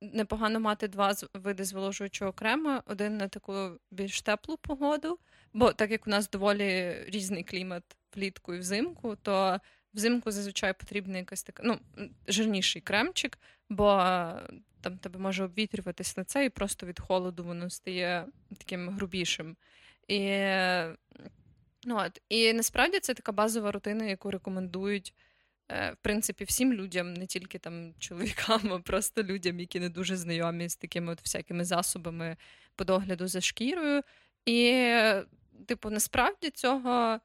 [0.00, 5.18] непогано мати два види зволожуючого крему: один на таку більш теплу погоду,
[5.56, 7.82] бо так як у нас доволі різний клімат
[8.16, 9.60] влітку і взимку, то
[9.94, 11.78] взимку зазвичай потрібен якийсь так, ну,
[12.28, 13.38] жирніший кремчик,
[13.68, 14.42] бо е,
[14.80, 18.26] там тебе може обвітрюватись лице, і просто від холоду воно стає
[18.58, 19.56] таким грубішим.
[20.08, 20.20] І,
[21.84, 25.14] ну, от, і насправді це така базова рутина, яку рекомендують.
[25.68, 30.16] е, В принципі, всім людям, не тільки там чоловікам, а просто людям, які не дуже
[30.16, 32.36] знайомі з такими от всякими засобами
[32.74, 34.02] по догляду за шкірою.
[34.46, 34.92] І,
[35.66, 37.20] типу, насправді цього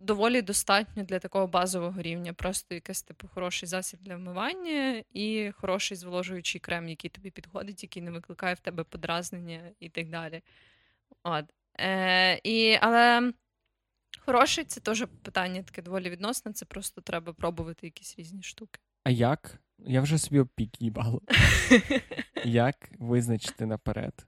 [0.00, 2.32] доволі достатньо для такого базового рівня.
[2.32, 8.02] Просто якийсь типу хороший засіб для вмивання і хороший зволожуючий крем, який тобі підходить, який
[8.02, 10.42] не викликає в тебе подразнення і так далі.
[11.22, 11.44] От.
[11.80, 13.32] Е, і, але
[14.18, 16.52] хороший це теж питання таке доволі відносне.
[16.52, 18.80] Це просто треба пробувати якісь різні штуки.
[19.04, 19.58] А як?
[19.78, 21.22] Я вже собі опік їбало.
[22.44, 24.26] Як визначити наперед?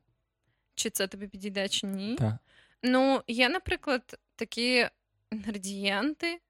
[0.74, 2.16] Чи це тобі підійде, чи ні?
[2.16, 2.38] Та.
[2.82, 4.88] Ну, є, наприклад, такі
[5.32, 6.40] інгредієнти,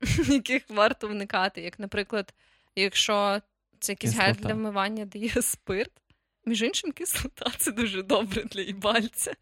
[0.28, 1.60] яких варто вникати.
[1.62, 2.34] Як, наприклад,
[2.76, 3.40] якщо
[3.78, 5.92] це якийсь гель для вмивання, де є спирт.
[6.48, 9.34] Між іншим, кислота це дуже добре для їбальця.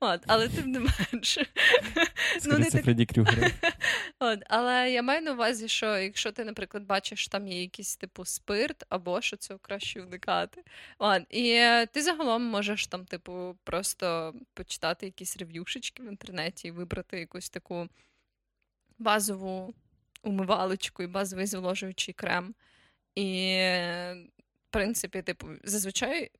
[0.00, 1.46] От, але тим не менше.
[2.44, 2.84] Ну, не так
[4.18, 7.96] От, але я маю на увазі, що якщо ти, наприклад, бачиш, що там є якийсь
[7.96, 10.64] типу спирт, або що цього краще уникати.
[10.98, 16.70] От, і е, ти загалом можеш там, типу, просто почитати якісь рев'юшечки в інтернеті і
[16.70, 17.88] вибрати якусь таку
[18.98, 19.74] базову
[20.22, 22.54] умивалочку і базовий зволожуючий крем.
[23.14, 24.14] І, е,
[24.68, 26.30] в принципі, типу, зазвичай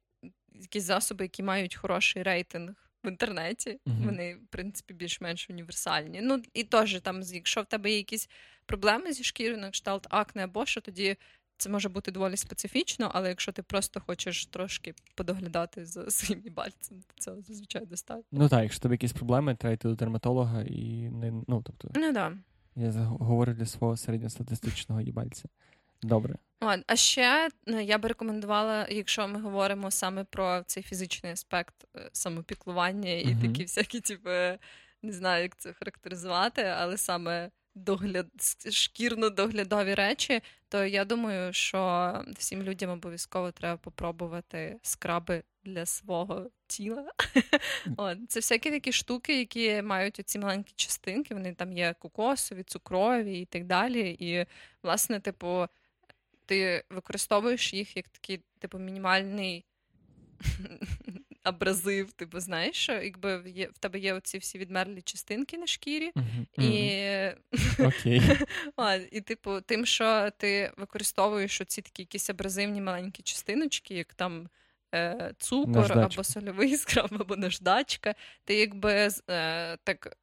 [0.61, 4.03] якісь засоби, які мають хороший рейтинг в інтернеті, Мгм.
[4.05, 6.21] вони, в принципі, більш-менш універсальні.
[6.23, 8.29] Ну, і теж там, якщо в тебе є якісь
[8.67, 11.17] проблеми зі шкірою, на кшталт акне або що, тоді
[11.61, 17.03] це може бути доволі специфічно, але якщо ти просто хочеш трошки подоглядати за своїм їбальцем,
[17.07, 18.23] то цього зазвичай достатньо.
[18.33, 21.31] Ну так, якщо тебе якісь проблеми, треба йти до дерматолога і не.
[21.49, 22.33] Ну, тобто, Ну да.
[22.77, 25.45] я говорю для свого середньостатистичного їбальця.
[26.03, 26.35] Добре.
[26.61, 31.75] От, а ще е, я би рекомендувала, якщо ми говоримо саме про цей фізичний аспект
[31.97, 33.41] е, самопіклування і Мгм.
[33.41, 34.31] такі всякі, типу,
[35.03, 38.27] не знаю, як це характеризувати, але саме догляд
[38.67, 47.11] шкірно-доглядові речі, то я думаю, що всім людям обов'язково треба попробувати скраби для свого тіла.
[47.97, 51.35] От, це всякі такі штуки, які мають оці маленькі частинки.
[51.35, 54.17] Вони там є кокосові, цукрові і так далі.
[54.21, 54.47] І,
[54.83, 55.67] власне, типу,
[56.49, 59.65] ти використовуєш їх як такий, типу, мінімальний
[61.43, 62.13] абразив.
[62.13, 66.13] Типу, знаєш, що якби є, в тебе є оці всі відмерлі частинки на шкірі.
[66.59, 67.03] І.
[68.77, 74.49] А, і, типу, тим, що ти використовуєш оці такі якісь абразивні маленькі частиночки, як там
[74.95, 76.15] е, цукор Наждачка.
[76.15, 80.17] або сольовий скраб, або наждачка, ти якби е, так.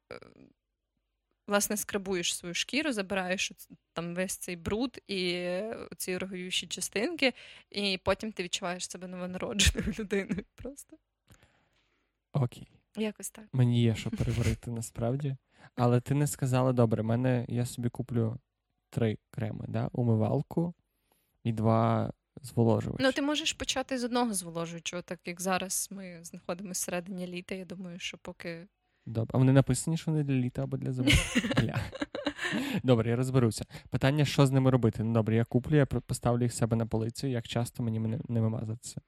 [1.48, 3.52] Е, Власне, скрабуєш свою шкіру, забираєш
[3.92, 5.50] там весь цей бруд і
[5.96, 7.32] ці рогуючі частинки,
[7.70, 10.44] і потім ти відчуваєш себе новонародженою людиною.
[10.54, 10.96] Просто
[12.32, 12.68] Окей.
[12.96, 13.44] якось так.
[13.52, 15.36] Мені є що переварити насправді.
[15.74, 18.38] Але ти не сказала, добре, мене я собі куплю
[18.90, 19.88] три креми, да?
[19.92, 20.74] умивалку
[21.44, 23.02] і два зволожувачі.
[23.02, 27.54] Ну, ти можеш почати з одного зволожуючого, так як зараз ми знаходимося всередині літа.
[27.54, 28.66] Я думаю, що поки
[29.06, 29.30] Добре.
[29.34, 31.10] А вони написані, що вони для літа або для зими?
[31.62, 31.80] Бля.
[32.82, 33.64] Добре, я розберуся.
[33.90, 35.04] Питання, що з ними робити?
[35.04, 38.40] Ну добре, я куплю, я поставлю їх себе на полицю, як часто мені не, не
[38.40, 39.00] вимазатися.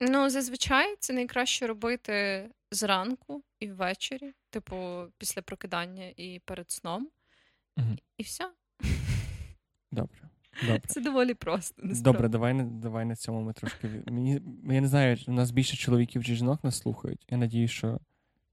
[0.00, 4.76] Ну, зазвичай це найкраще робити зранку і ввечері, типу
[5.18, 7.08] після прокидання і перед сном.
[7.76, 7.98] Мгм.
[8.18, 8.50] І все.
[9.92, 10.18] Добре.
[10.62, 10.82] Добре.
[10.86, 11.74] Це доволі просто.
[11.78, 12.02] насправді.
[12.02, 13.88] Добре, давай, давай на цьому ми трошки.
[14.06, 17.26] Мені, я не знаю, у нас більше чоловіків чи жінок нас слухають.
[17.30, 18.00] Я надію, що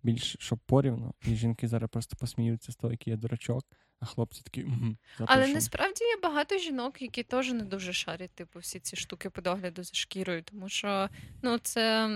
[0.03, 3.65] більше, щоб порівну, і жінки зараз просто посміються з того, який я дурачок,
[3.99, 4.63] а хлопці такі.
[4.63, 9.29] Угу, Але насправді є багато жінок, які теж не дуже шарять, типу, всі ці штуки
[9.29, 11.09] по догляду за шкірою, тому що
[11.41, 12.09] ну, це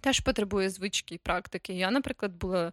[0.00, 1.72] теж потребує звички і практики.
[1.72, 2.72] Я, наприклад, була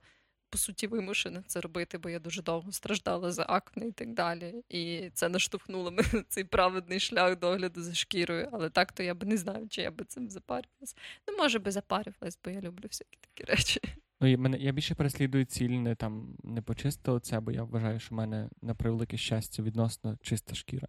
[0.52, 4.64] по суті вимушена це робити, бо я дуже довго страждала за акне і так далі.
[4.70, 8.50] І це наштовхнуло мене на цей праведний шлях догляду за шкірою.
[8.52, 10.96] Але так то я би не знаю, чи я би цим запарювалась.
[11.28, 13.82] Ну, може би запарювалась, бо я люблю всякі такі речі.
[14.22, 18.00] Ну, і мене, я більше переслідую ціль не там не почистити оце, бо я вважаю,
[18.00, 20.88] що в мене на превелике щастя відносно чиста шкіра.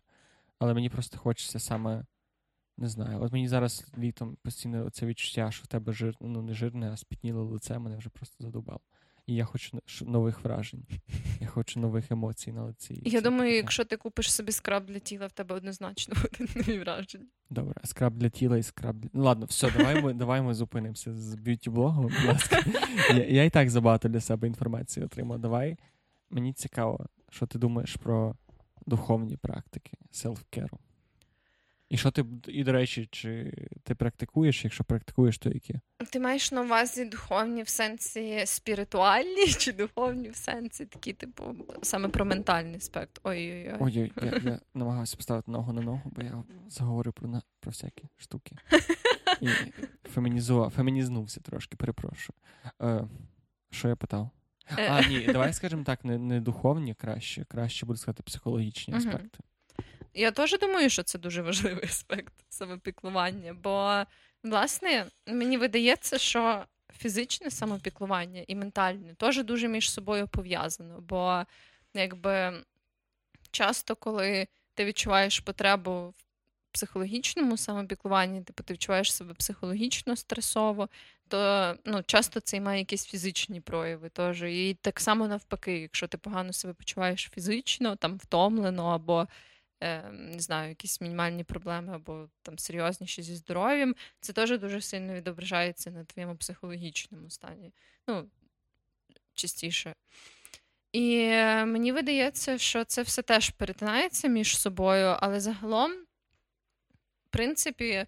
[0.59, 2.05] Але мені просто хочеться саме,
[2.79, 6.55] не знаю, от мені зараз літом постійно це відчуття, що в тебе жир, ну не
[6.55, 8.81] жирне, а спітніле лице мене вже просто задубало.
[9.27, 10.87] І я хочу нових вражень.
[11.41, 13.03] Я хочу нових емоцій на лиці.
[13.05, 13.57] Я думаю, таке.
[13.57, 17.27] якщо ти купиш собі скраб для тіла, в тебе однозначно буде нові враження.
[17.51, 19.09] Добре, скраб для тіла і скраб для.
[19.13, 22.63] Ну ладно, все, давай ми, давай ми зупинимося з б'юті-блогом, будь ласка.
[23.11, 25.39] Я, я і так забагато для себе інформації отримав.
[25.39, 25.77] Давай.
[26.31, 28.37] Мені цікаво, що ти думаєш про
[28.87, 30.79] духовні практики селф-керу.
[31.93, 33.53] І що ти, і до речі, чи
[33.83, 34.65] ти практикуєш?
[34.65, 35.75] Якщо практикуєш, то які?
[36.11, 42.09] Ти маєш на увазі духовні в сенсі спіритуальні чи духовні в сенсі такі, типу, саме
[42.09, 43.21] про ментальний аспект?
[43.25, 43.77] Ой-ой-ой.
[43.81, 48.05] Ой-ой, я, я намагався поставити ногу на ногу, бо я заговорив про, на, про всякі
[48.17, 48.57] штуки.
[49.41, 49.49] І
[50.09, 52.37] фемінізував, фемінізнувся трошки, перепрошую.
[52.83, 53.05] Е,
[53.71, 54.31] що я питав?
[54.79, 54.89] Е.
[54.91, 59.39] А, ні, давай скажемо так, не, не духовні краще, краще буду сказати психологічні аспекти.
[60.15, 64.05] Я теж думаю, що це дуже важливий аспект самопіклування, бо,
[64.43, 66.65] власне, мені видається, що
[66.99, 71.01] фізичне самопіклування і ментальне теж дуже між собою пов'язано.
[71.01, 71.43] Бо,
[71.95, 72.63] якби
[73.51, 76.15] часто, коли ти відчуваєш потребу в
[76.73, 80.89] психологічному самопіклуванні, типу ти відчуваєш себе психологічно стресово,
[81.29, 84.43] то ну, часто це має якісь фізичні прояви теж.
[84.43, 89.29] І так само навпаки, якщо ти погано себе почуваєш фізично, там втомлено, або
[90.13, 95.91] не знаю, якісь мінімальні проблеми, або там серйозніші зі здоров'ям, це теж дуже сильно відображається
[95.91, 97.73] на твоєму психологічному стані.
[98.09, 98.31] Ну,
[99.35, 99.95] частіше.
[100.93, 101.29] І
[101.65, 105.93] мені видається, що це все теж перетинається між собою, але загалом,
[107.25, 108.07] в принципі,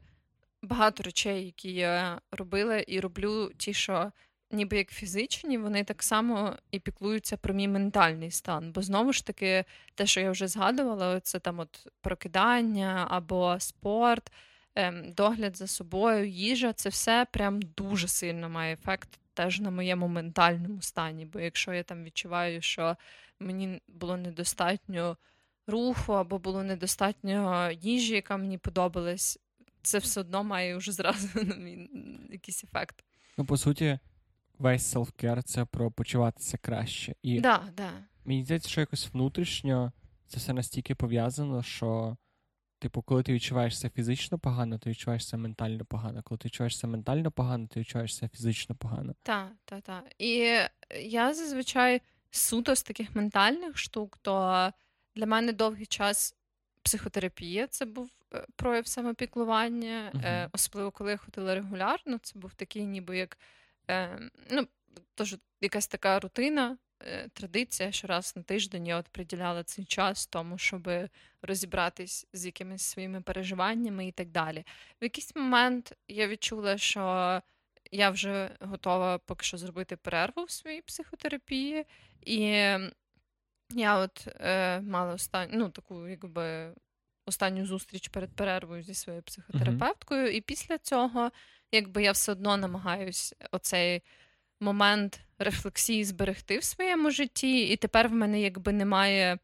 [0.62, 4.12] багато речей, які я робила і роблю, ті, що
[4.55, 8.72] ніби як фізичні, вони так само і піклуються про мій ментальний стан.
[8.72, 14.32] Бо знову ж таки, те, що я вже згадувала, це там от прокидання або спорт,
[14.74, 20.09] ем, догляд за собою, їжа це все прям дуже сильно має ефект теж на моєму
[20.09, 21.26] ментальному стані.
[21.26, 22.96] Бо якщо я там відчуваю, що
[23.40, 25.16] мені було недостатньо
[25.66, 29.38] руху або було недостатньо їжі, яка мені подобалась,
[29.82, 31.28] це все одно має вже зразу
[32.30, 33.05] якийсь ефект.
[33.38, 33.98] Ну, по суті,
[34.59, 37.14] весь self-care— це про почуватися краще.
[37.22, 37.90] І да, да.
[38.24, 39.92] мені здається, що якось внутрішньо
[40.26, 42.16] це все настільки пов'язано, що
[42.84, 46.22] Типу, коли ти відчуваєшся фізично погано, ти відчуваєшся ментально погано.
[46.22, 49.14] Коли ти відчуваєшся ментально погано, ти відчуваєшся фізично погано.
[49.22, 50.05] Так, так, так.
[50.18, 50.59] І
[51.00, 54.70] я зазвичай суто з таких ментальних штук, то
[55.16, 56.34] для мене довгий час
[56.82, 60.48] психотерапія це був е, прояв самопіклування, uh-huh.
[60.52, 63.38] особливо коли я ходила регулярно, це був такий, ніби як
[64.51, 64.68] ну,
[65.14, 66.76] тож якась така рутина.
[67.07, 70.91] Е, традиція, що раз на тиждень я от приділяла цей час тому, щоб
[71.43, 74.64] розібратись з якимись своїми переживаннями і так далі.
[75.01, 77.43] В якийсь момент я відчула, що
[77.91, 81.85] я вже готова поки що зробити перерву в своїй психотерапії,
[82.20, 82.41] і
[83.70, 86.74] я от е, мала останню, ну, таку, якби.
[87.26, 90.30] Останню зустріч перед перервою зі своєю психотерапевткою, uh-huh.
[90.30, 91.30] і після цього,
[91.75, 94.03] якби я все одно намагаюсь оцей
[94.61, 99.39] момент рефлексії зберегти в своєму житті, і тепер в мене якби немає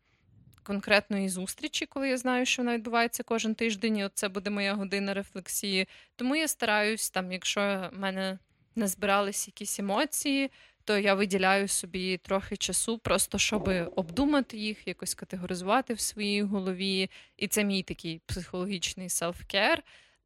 [0.62, 5.14] конкретної зустрічі, коли я знаю, що вона відбувається кожен тиждень, і це буде моя година
[5.14, 5.88] рефлексії.
[6.16, 8.38] Тому я стараюсь, там, якщо в мене
[8.76, 10.50] не збирались якісь емоції,
[10.84, 17.10] то я виділяю собі трохи часу, просто щоб обдумати їх, якось категоризувати в своїй голові.
[17.36, 19.78] І це мій такий психологічний селф-кер.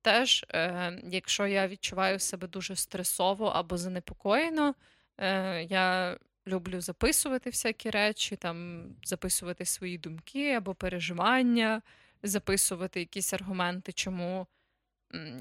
[0.05, 4.75] Теж, е, якщо я відчуваю себе дуже стресово або занепокоєно,
[5.19, 11.83] е, я люблю записувати всякі речі, там записувати свої думки або переживання,
[12.23, 14.47] записувати якісь аргументи, чому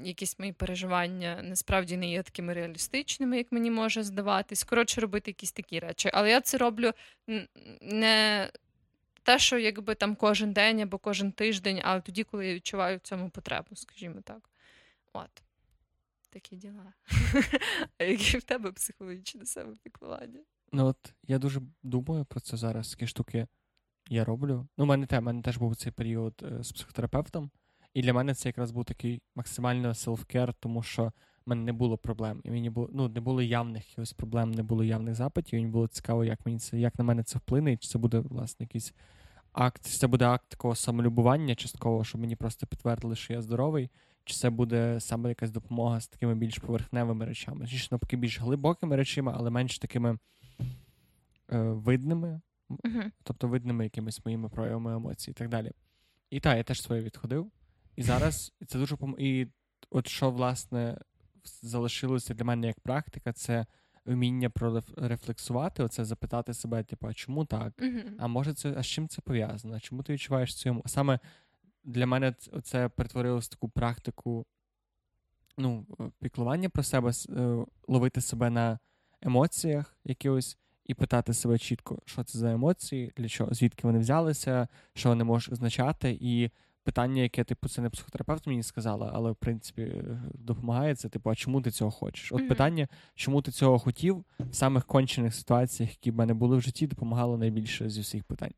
[0.02, 4.64] якісь мої переживання насправді не є такими реалістичними, як мені може здаватись.
[4.64, 6.10] Коротше, робити якісь такі речі.
[6.12, 6.92] Але я це роблю
[7.80, 8.50] не
[9.22, 13.00] те, що якби там кожен день або кожен тиждень, але тоді, коли я відчуваю в
[13.00, 14.50] цьому потребу, скажімо так.
[15.14, 15.42] От.
[16.30, 16.92] Такі діла.
[17.98, 20.40] А які в тебе психологічне самопіклування?
[20.72, 23.46] Ну от я дуже думаю про це зараз, які штуки
[24.08, 24.68] я роблю.
[24.78, 27.50] Ну, у мене те, мене теж був цей період е, з психотерапевтом,
[27.94, 31.12] і для мене це якраз був такий максимально селф-кер, тому що
[31.46, 32.40] в мене не було проблем.
[32.44, 35.58] І мені було ну, не було явних якихось проблем, не було явних запитів.
[35.58, 37.98] І мені було цікаво, як мені це, як на мене це вплине, і чи це
[37.98, 38.94] буде, власне, якийсь
[39.52, 43.90] акт, чи це буде акт такого самолюбування частково, щоб мені просто підтвердили, що я здоровий
[44.24, 48.96] чи це буде саме якась допомога з такими більш поверхневими речами, чи навпаки більш глибокими
[48.96, 50.18] речами, але менш такими
[51.52, 53.10] е, видними, uh-huh.
[53.22, 55.72] тобто видними якимись моїми проявами емоцій і так далі.
[56.30, 57.50] І так, я теж своє відходив.
[57.96, 59.16] І зараз це дуже пом...
[59.18, 59.46] І
[59.90, 60.98] от що, власне,
[61.62, 63.66] залишилося для мене як практика, це
[64.06, 67.72] вміння прорефлексувати, оце запитати себе, типу, а чому так?
[67.78, 68.14] Uh-huh.
[68.18, 69.80] А може, це а з чим це пов'язано?
[69.80, 71.18] Чому ти відчуваєш цю саме
[71.84, 74.46] для мене це перетворилось в таку практику
[75.58, 75.86] ну,
[76.20, 78.78] піклування про себе, е, ловити себе на
[79.22, 84.68] емоціях якихось і питати себе чітко, що це за емоції, для чого, звідки вони взялися,
[84.94, 86.18] що вони можуть означати.
[86.20, 86.50] І
[86.82, 90.02] питання, яке, типу, це не психотерапевт мені сказала, але в принципі
[90.34, 92.32] допомагає це, типу, а чому ти цього хочеш?
[92.32, 96.60] От питання, чому ти цього хотів в самих кончених ситуаціях, які в мене були в
[96.60, 98.52] житті, допомагало найбільше зі всіх питань.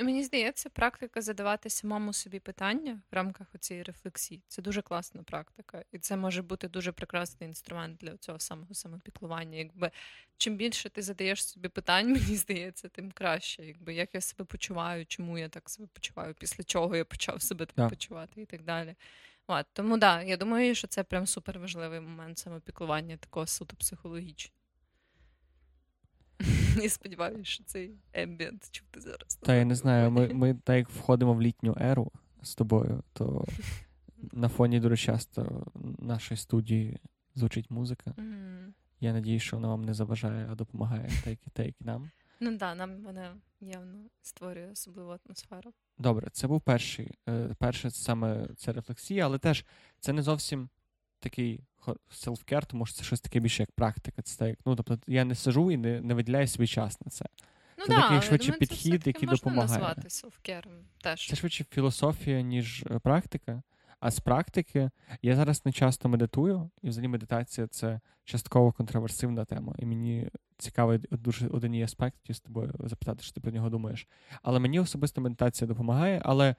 [0.00, 5.84] Мені здається, практика задавати самому собі питання в рамках цієї рефлексії це дуже класна практика,
[5.92, 9.58] і це може бути дуже прекрасний інструмент для цього самого самопіклування.
[9.58, 9.90] Якби
[10.36, 13.66] чим більше ти задаєш собі питань, мені здається, тим краще.
[13.66, 17.66] Якби як я себе почуваю, чому я так себе почуваю, після чого я почав себе
[17.66, 17.90] так yeah.
[17.90, 18.94] почувати і так далі.
[19.46, 24.61] От, Тому да, я думаю, що це прям супер важливий момент самопіклування такого суто психологічного.
[26.84, 29.38] І сподіваюся, що цей ембієнт чути зараз.
[29.42, 32.12] Та я не знаю, ми ми так як входимо в літню еру
[32.42, 33.44] з тобою, то
[34.32, 35.66] На фоні дуже часто
[35.98, 37.00] нашої студії
[37.34, 38.14] звучить музика.
[39.00, 41.10] Я надію, що вона вам не заважає, а допомагає,
[41.52, 42.10] так і нам.
[42.40, 45.72] Ну так, да, нам вона явно створює особливу атмосферу.
[45.98, 47.10] Добре, це був перший.
[47.28, 49.64] Е, перше саме це рефлексія, але теж
[50.00, 50.68] це не зовсім
[51.22, 51.60] такий
[52.10, 54.22] self-care, тому що це щось таке більше як практика.
[54.22, 57.24] Це так, ну, тобто я не сижу і не, не виділяю свій час на це.
[57.78, 59.80] Ну Це да, такий швидше це підхід, все-таки який можна допомагає.
[59.80, 61.28] назвати селфкером теж.
[61.28, 63.62] Це швидше філософія, ніж е, практика.
[64.00, 64.90] А з практики
[65.22, 69.74] я зараз не часто медитую, і взагалі медитація це частково контроверсивна тема.
[69.78, 73.70] І мені цікавий дуже один її аспект хотів з тобою запитати, що ти про нього
[73.70, 74.08] думаєш.
[74.42, 76.22] Але мені особисто медитація допомагає.
[76.24, 76.54] Але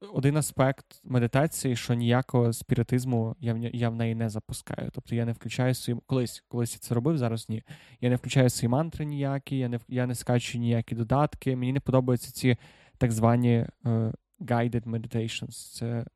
[0.00, 4.90] один аспект медитації, що ніякого спіритизму я в, я в неї не запускаю.
[4.92, 7.62] Тобто я не включаю свої колись, колись я це робив, зараз ні.
[8.00, 11.56] Я не включаю свої мантри ніякі, я не я не скачую ніякі додатки.
[11.56, 12.56] Мені не подобаються ці
[12.98, 15.74] так звані е, guided meditations.
[15.74, 16.06] Це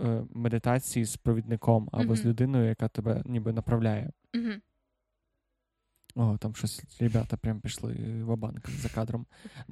[0.00, 4.12] е, медитації з провідником або з людиною, яка тебе ніби направляє.
[4.34, 4.60] Мгм.
[6.14, 9.26] О, там щось ребята прям пішли в банк за кадром.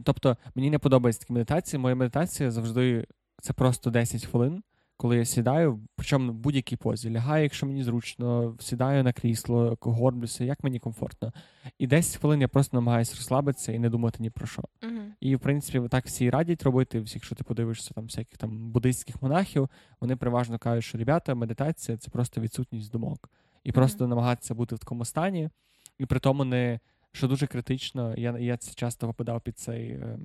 [0.05, 1.81] Тобто, мені не подобаються такі медитації.
[1.81, 3.07] Моя медитація завжди
[3.41, 4.63] це просто 10 хвилин,
[4.97, 7.11] коли я сідаю, причому в будь-якій позі.
[7.11, 11.33] Лягаю, якщо мені зручно, сідаю на крісло, горблюся, як мені комфортно.
[11.79, 14.63] І 10 хвилин я просто намагаюся розслабитися і не думати ні про що.
[14.83, 15.15] Мгм.
[15.21, 17.05] І, в принципі, так всі радять робити.
[17.07, 19.69] Якщо ти подивишся там всяких там буддийських монахів,
[20.01, 23.31] вони переважно кажуть, що ребята, медитація це просто відсутність думок.
[23.65, 25.51] І просто намагатися бути в такому стані,
[25.99, 26.81] і при тому не
[27.13, 30.19] що дуже критично, я, я це часто попадав під цей е,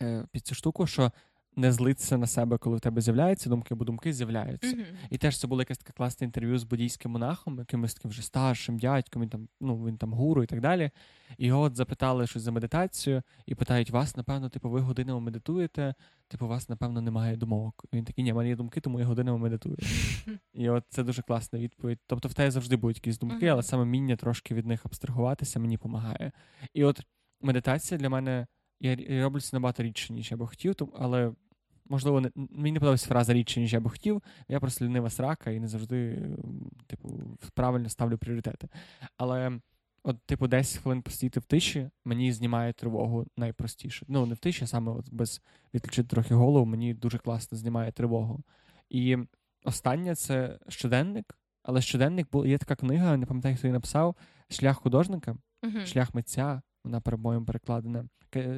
[0.00, 1.12] е, під цю штуку, що
[1.56, 4.76] не злитися на себе, коли в тебе з'являються думки, бо думки з'являються.
[4.76, 4.84] Мгм.
[5.10, 8.78] І теж це було якесь таке класне інтерв'ю з буддійським монахом, якимось таким вже старшим
[8.78, 10.90] дядьком, він там, ну, він там гуру і так далі.
[11.38, 15.94] І його от запитали щось за медитацію, і питають: вас, напевно, типу, ви годинами медитуєте,
[16.28, 17.84] типу, у вас, напевно, немає думок.
[17.92, 19.76] І він такий, ні, в мене є думки, тому я годинами медитую.
[20.54, 21.98] І от це дуже класна відповідь.
[22.06, 25.76] Тобто, в тебе завжди будуть якісь думки, але саме вміння трошки від них абстрагуватися мені
[25.76, 26.32] допомагає.
[26.74, 27.00] І от
[27.40, 28.46] медитація для мене,
[28.80, 31.32] я роблю це набагато рідше, ніж я би хотів, але.
[31.86, 34.22] Можливо, не, мені не подобається фраза рідше, ніж я би хотів.
[34.48, 36.28] Я просто лінива срака і не завжди,
[36.86, 37.08] типу,
[37.54, 38.68] правильно ставлю пріоритети.
[39.16, 39.60] Але,
[40.02, 44.06] от, типу, 10 хвилин посидіти в тиші мені знімає тривогу найпростіше.
[44.08, 45.42] Ну, не в тиші, а саме от без
[45.74, 48.40] відключити трохи голову, мені дуже класно знімає тривогу.
[48.90, 49.16] І
[49.64, 51.36] останнє це щоденник.
[51.62, 54.16] Але щоденник був є така книга, не пам'ятаю, хто її написав
[54.48, 55.86] Шлях художника, Мгм.
[55.86, 56.62] шлях митця.
[56.84, 58.04] Вона по-моєму перекладена.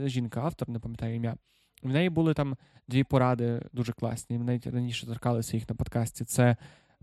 [0.04, 1.36] Жінка-автор, не пам'ятаю ім'я.
[1.82, 2.56] В неї були там
[2.88, 4.38] дві поради дуже класні.
[4.38, 6.24] Ми навіть раніше торкалися їх на подкасті.
[6.24, 6.56] Це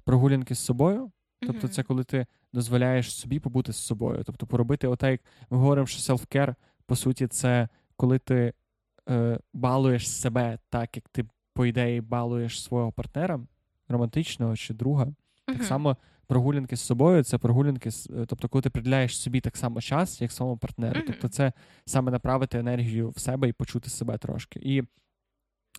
[0.03, 1.11] прогулянки з собою.
[1.47, 4.24] Тобто, це коли ти дозволяєш собі побути з собою.
[4.26, 6.55] Тобто, поробити отак, як ми говоримо, що self-care,
[6.86, 8.53] по суті, це коли ти
[9.09, 13.39] е, балуєш себе так, як ти, по ідеї, балуєш свого партнера,
[13.88, 15.07] романтичного чи друга.
[15.45, 15.97] Так само
[16.28, 20.32] прогулянки з собою це прогулянки, е, тобто, коли ти приділяєш собі так само час, як
[20.32, 20.95] своєму партнеру.
[20.95, 21.07] Мгм.
[21.07, 21.53] Тобто, це
[21.86, 24.59] саме направити енергію в себе і почути себе трошки.
[24.63, 24.84] І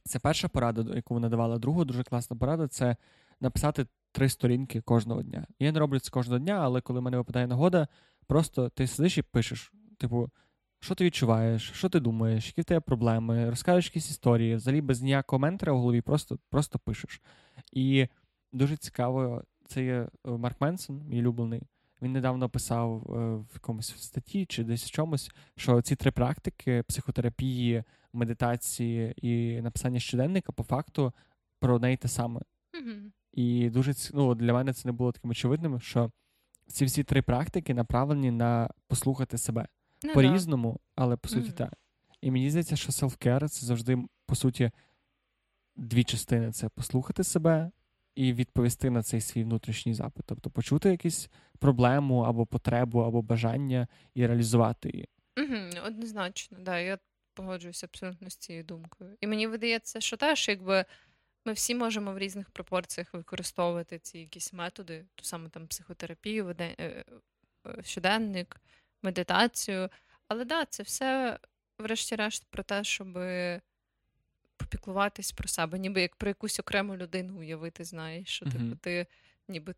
[0.05, 1.59] це перша порада, яку вона давала.
[1.59, 2.97] Друга дуже класна порада це
[3.41, 5.47] написати три сторінки кожного дня.
[5.59, 7.89] Я не роблю це кожного дня, але коли в мене випадає нагода,
[8.27, 10.31] просто ти сидиш і пишеш, типу.
[10.81, 15.03] Що ти відчуваєш, що ти думаєш, які в тебе проблеми, розкажеш якісь історії, взагалі без
[15.03, 17.23] ніякого ментора в голові, просто, просто пишеш.
[17.73, 18.09] І
[18.53, 19.95] дуже цікаво, це є
[20.27, 21.63] е, Марк Менсон, мій улюблений.
[22.03, 26.83] Він недавно писав е, в якомусь статті чи десь в чомусь, що ці три практики
[26.83, 31.13] психотерапії, медитації і написання щоденника по факту
[31.61, 32.41] про неї те саме.
[33.33, 36.11] І дуже ну, для мене це не було таким очевидним, що
[36.67, 39.69] ці всі три практики направлені на послухати себе
[40.03, 41.73] Ну по-різному, але по суті так.
[42.21, 44.71] І мені здається, що self-care— це завжди, по суті,
[45.77, 47.71] дві частини: це послухати себе
[48.15, 50.25] і відповісти на цей свій внутрішній запит.
[50.27, 55.09] Тобто почути якусь проблему або потребу, або бажання і реалізувати її.
[55.37, 56.99] Мгм, Однозначно, да, я
[57.35, 59.17] погоджуюся абсолютно з цією думкою.
[59.21, 60.85] І мені видається, що теж, якби
[61.45, 66.75] ми всі можемо в різних пропорціях використовувати ці якісь методи, ту саме там психотерапію, е,
[66.81, 67.05] е,
[67.83, 68.61] щоденник,
[69.03, 69.89] медитацію.
[70.29, 71.39] Але да, це все,
[71.79, 73.19] врешті-решт, про те, щоб
[74.65, 78.79] попіклуватись про себе, ніби як про якусь окрему людину уявити, знаєш, що типу Мгм.
[78.81, 79.07] ти
[79.49, 79.75] ніби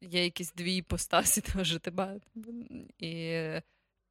[0.00, 2.20] є якісь дві іпостасі теж тебе.
[2.98, 3.42] І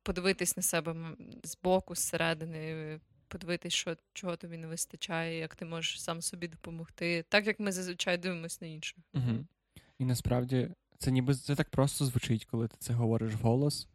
[0.03, 6.01] подивитись на себе м, збоку, зсередини, подивитись, що, чого тобі не вистачає, як ти можеш
[6.01, 8.97] сам собі допомогти, так як ми зазвичай дивимося на інших.
[9.13, 9.45] Угу.
[9.99, 13.87] І насправді це ніби це так просто звучить, коли ти це говориш вголос,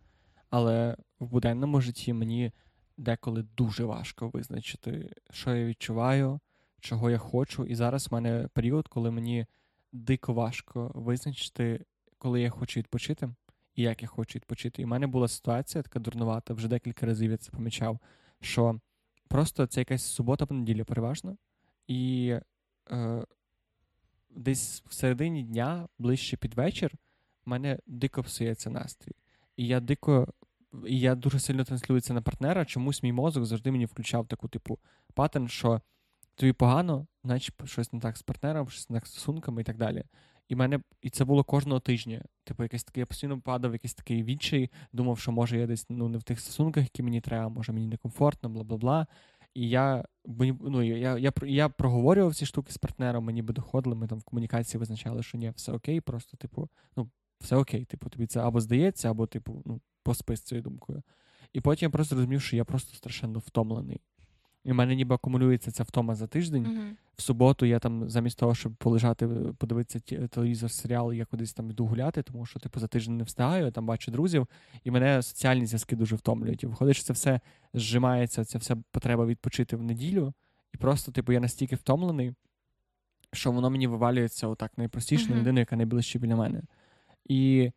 [0.50, 2.52] але в буденному житті мені
[2.96, 6.40] деколи дуже важко визначити, що я відчуваю,
[6.80, 7.64] чого я хочу.
[7.64, 9.46] І зараз в мене період, коли мені
[9.92, 11.84] дико важко визначити,
[12.18, 13.34] коли я хочу відпочити
[13.74, 14.82] і як я хочу відпочити.
[14.82, 17.98] І в мене була ситуація така дурнувата, вже декілька разів я це помічав,
[18.40, 18.80] що
[19.28, 21.36] просто це якась субота понеділя переважно,
[21.86, 22.34] і
[22.90, 23.24] е,
[24.30, 26.92] десь в середині дня, ближче під вечір,
[27.46, 29.12] в мене дико псується настрій.
[29.56, 30.32] І я дико.
[30.86, 32.64] І я дуже сильно транслюю на партнера.
[32.64, 34.78] Чомусь мій мозок завжди мені включав таку, типу,
[35.14, 35.80] паттерн, що
[36.34, 39.76] тобі погано, значить щось не так з партнером, щось не так з стосунками і так
[39.76, 40.04] далі.
[40.48, 42.24] І мене, і це було кожного тижня.
[42.44, 46.08] Типу, якесь таке, я постійно падав, якийсь такий відчай, думав, що може я десь ну,
[46.08, 49.06] не в тих стосунках, які мені треба, може мені некомфортно, бла бла бла.
[49.54, 50.04] І я
[50.60, 54.24] ну, я, я, я проговорював ці штуки з партнером, мені би доходили, ми там в
[54.24, 57.10] комунікації визначали, що ні, все окей, просто, типу, ну,
[57.40, 61.02] все окей, типу, тобі це або здається, або, типу, ну, поспи з цією думкою.
[61.52, 64.00] І потім я просто розумів, що я просто страшенно втомлений.
[64.64, 66.66] І в мене ніби акумулюється ця втома за тиждень.
[66.66, 66.92] Mm-hmm.
[67.16, 69.26] В суботу я там, замість того, щоб полежати,
[69.58, 73.64] подивитися телевізор, серіал, я кудись там йду гуляти, тому що типу за тиждень не встигаю,
[73.64, 74.46] я там бачу друзів,
[74.84, 76.62] і мене соціальні зв'язки дуже втомлюють.
[76.62, 77.40] І виходить, що це все
[77.74, 80.32] зжимається, ця вся потреба відпочити в неділю.
[80.74, 82.34] І просто, типу, я настільки втомлений,
[83.32, 85.30] що воно мені вивалюється отак найпростіше mm-hmm.
[85.30, 86.62] на людину, яка найближче біля мене.
[87.24, 87.70] І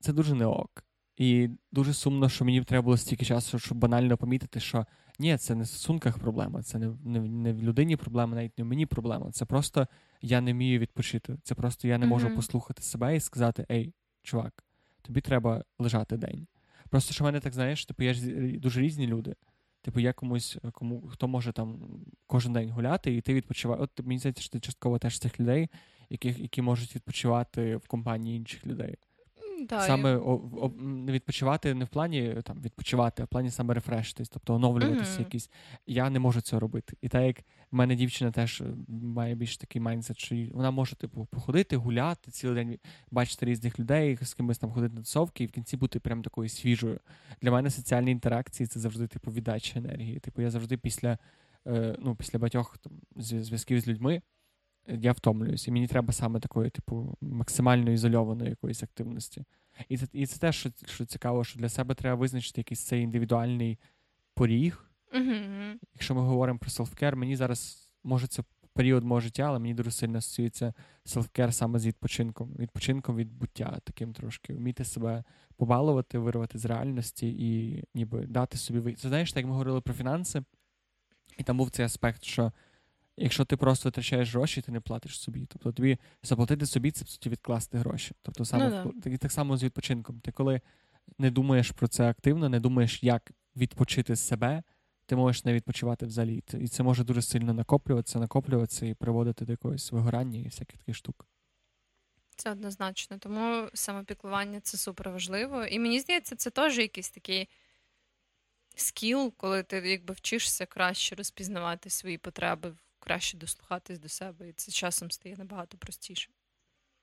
[0.00, 0.84] це дуже не ок.
[1.16, 4.86] І дуже сумно, що мені треба було стільки часу, щоб банально помітити, що
[5.18, 8.64] ні, це не в стосунках проблема, це не не, не в людині проблема, навіть не
[8.64, 9.30] в мені проблема.
[9.30, 9.86] Це просто
[10.22, 11.36] я не вмію відпочити.
[11.42, 12.36] Це просто я не можу mm-hmm.
[12.36, 14.64] послухати себе і сказати: Ей, чувак,
[15.02, 16.46] тобі треба лежати день.
[16.90, 19.34] Просто що в мене так знаєш, типу, є ж дуже різні люди.
[19.82, 21.78] Типу, я комусь, кому хто може там
[22.26, 23.82] кожен день гуляти, і ти відпочиваєш.
[23.82, 25.70] От мені здається, що ти частково теж цих людей,
[26.10, 28.96] які, які можуть відпочивати в компанії інших людей.
[29.68, 30.68] Да, саме о, о,
[31.12, 35.24] відпочивати не в плані там відпочивати, а в плані саме рефрештись, тобто оновлюватися mm-hmm.
[35.24, 35.50] якісь.
[35.86, 36.96] Я не можу цього робити.
[37.00, 40.96] І так як в мене дівчина теж е, має більш такий майндсет, що вона може
[40.96, 42.78] типу походити, гуляти цілий день,
[43.10, 46.48] бачити різних людей, з кимось там ходити на тусовки і в кінці бути прям такою
[46.48, 47.00] свіжою.
[47.42, 50.18] Для мене соціальні інтеракції це завжди типу віддача енергії.
[50.18, 51.18] Типу, я завжди після
[51.66, 54.22] е, ну, після багатьох там зв'язків з людьми
[54.86, 59.44] я втомлююсь, і мені треба саме такої, типу, максимально ізольованої якоїсь активності.
[59.88, 63.02] І це і це теж що, що цікаво, що для себе треба визначити якийсь цей
[63.02, 63.78] індивідуальний
[64.34, 64.90] поріг.
[65.14, 65.74] Mm-hmm.
[65.94, 69.90] Якщо ми говоримо про селфкер, мені зараз може це період мого життя, але мені дуже
[69.90, 70.74] сильно асоціюється
[71.04, 75.24] селфкер саме з відпочинком, відпочинком від буття, таким трошки, вміти себе
[75.56, 79.94] побалувати, вирвати з реальності і ніби дати собі Це знаєш, так як ми говорили про
[79.94, 80.42] фінанси,
[81.38, 82.52] і там був цей аспект, що.
[83.16, 85.46] Якщо ти просто витрачаєш гроші, ти не платиш собі.
[85.46, 88.14] Тобто тобі заплатити собі це по суті відкласти гроші.
[88.22, 90.20] Тобто саме ну, так, так само з відпочинком.
[90.20, 90.60] Ти коли
[91.18, 94.62] не думаєш про це активно, не думаєш, як відпочити себе,
[95.06, 96.42] ти можеш не відпочивати взагалі.
[96.60, 100.96] І це може дуже сильно накоплюватися, накоплюватися і приводити до якогось вигорання і всяких таких
[100.96, 101.26] штук.
[102.36, 103.18] Це однозначно.
[103.18, 105.64] Тому самопіклування це супер важливо.
[105.64, 107.48] І мені здається, це теж якийсь такий
[108.76, 114.72] скіл, коли ти якби вчишся краще розпізнавати свої потреби краще дослухатись до себе, і це
[114.72, 116.30] часом стає набагато простіше.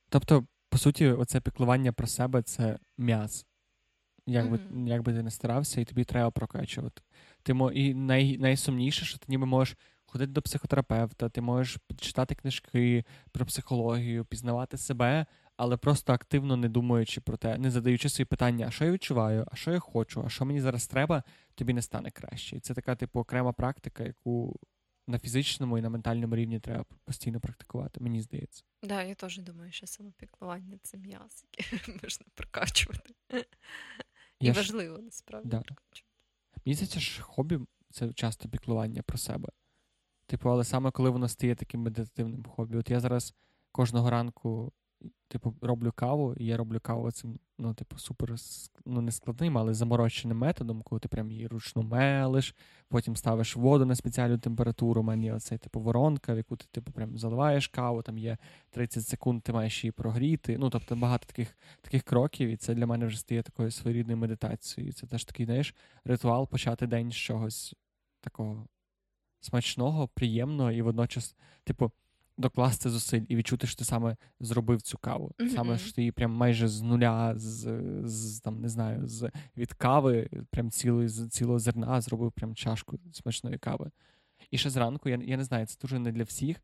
[0.09, 3.45] Тобто, по суті, оце піклування про себе це м'яз.
[4.25, 4.87] Як би, mm-hmm.
[4.87, 7.01] як би ти не старався, і тобі треба прокачувати.
[7.43, 7.71] Ти мо...
[7.71, 8.37] І най...
[8.37, 14.77] найсумніше, що ти ніби можеш ходити до психотерапевта, ти можеш читати книжки про психологію, пізнавати
[14.77, 15.25] себе,
[15.57, 19.45] але просто активно не думаючи про те, не задаючи собі питання, а що я відчуваю,
[19.51, 21.23] а що я хочу, а що мені зараз треба,
[21.55, 22.55] тобі не стане краще.
[22.55, 24.59] І це така, типу, окрема практика, яку
[25.11, 28.63] на фізичному і на ментальному рівні треба постійно практикувати, мені здається.
[28.79, 33.13] Так, да, я теж думаю, що самопіклування це м'яз, яке можна прокачувати.
[34.39, 35.01] І я важливо ж...
[35.01, 35.61] насправді да.
[35.61, 36.15] прокачувати.
[36.65, 37.59] Мені здається, що хобі
[37.89, 39.49] це часто піклування про себе.
[40.25, 42.77] Типу, але саме коли воно стає таким медитативним хобі.
[42.77, 43.33] От я зараз
[43.71, 44.73] кожного ранку
[45.27, 48.35] типу, роблю каву, і я роблю каву цим, ну, типу, супер
[48.85, 52.55] ну, не складним, але замороченим методом, коли ти прям її ручно мелиш,
[52.89, 55.01] потім ставиш воду на спеціальну температуру.
[55.01, 58.37] У мене є оцей типу воронка, в яку ти типу, прям заливаєш каву, там є
[58.69, 60.57] 30 секунд, ти маєш її прогріти.
[60.57, 64.93] Ну, тобто багато таких таких кроків, і це для мене вже стає такою своєрідною медитацією.
[64.93, 65.75] Це теж такий, знаєш,
[66.05, 67.75] ритуал почати день з чогось
[68.21, 68.67] такого
[69.39, 71.91] смачного, приємного і водночас, типу
[72.41, 75.31] докласти зусиль і відчути, що ти саме зробив цю каву.
[75.39, 75.49] Mm-hmm.
[75.49, 79.73] Саме що ти її прям майже з нуля, з, з там не знаю, з від
[79.73, 83.91] кави, прям цілої з цілого зерна зробив прям чашку смачної кави.
[84.51, 86.61] І ще зранку, я я не знаю, це дуже не для всіх,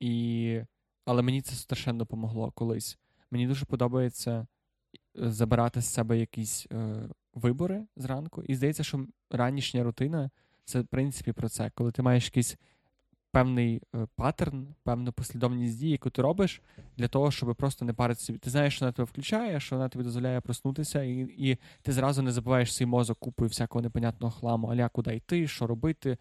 [0.00, 0.60] і...
[1.04, 2.98] але мені це страшенно допомогло колись.
[3.30, 4.46] Мені дуже подобається
[5.18, 8.42] е, забирати з себе якісь е, вибори зранку.
[8.42, 10.30] І здається, що ранішня рутина
[10.64, 12.56] це в принципі про це, коли ти маєш якийсь
[13.32, 16.62] певний е, паттерн, певну послідовність дій, яку ти робиш,
[16.96, 18.38] для того, щоб просто не парити собі.
[18.38, 22.22] Ти знаєш, що вона тебе включає, що вона тобі дозволяє проснутися, і і ти зразу
[22.22, 26.18] не забуваєш свій мозок купою всякого непонятного хламу, аля куди йти, що робити,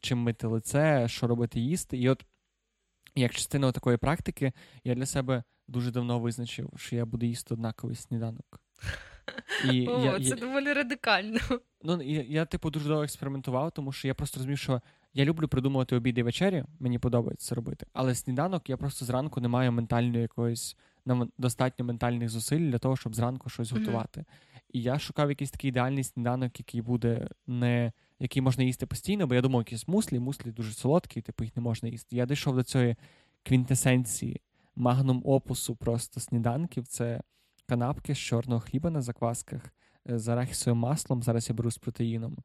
[0.00, 1.98] чим мити лице, що робити їсти.
[1.98, 2.24] І от
[3.14, 4.52] як частина такої практики,
[4.84, 8.60] я для себе дуже давно визначив, що я буду їсти однаковий сніданок.
[9.72, 11.38] І О, я, Це я, доволі радикально.
[11.82, 14.80] Ну, я, я, типу, дуже довго експериментував, тому що я просто розумів, що
[15.14, 17.86] я люблю придумувати обід і вечері, мені подобається це робити.
[17.92, 20.76] Але сніданок я просто зранку не маю ментальної якоїсь
[21.38, 23.78] достатньо ментальних зусиль для того, щоб зранку щось mm-hmm.
[23.78, 24.24] готувати.
[24.72, 29.34] І я шукав якийсь такий ідеальний сніданок, який буде не який можна їсти постійно, бо
[29.34, 32.16] я думав, якісь муслі, муслі дуже солодкі, типу їх не можна їсти.
[32.16, 32.96] Я дійшов до цієї
[33.42, 34.40] квінтесенції,
[34.76, 36.86] магнум опусу просто сніданків.
[36.86, 37.20] Це
[37.66, 39.62] канапки з чорного хліба на заквасках,
[40.10, 41.22] е, з арахісовим маслом.
[41.22, 42.36] Зараз я беру з протеїном,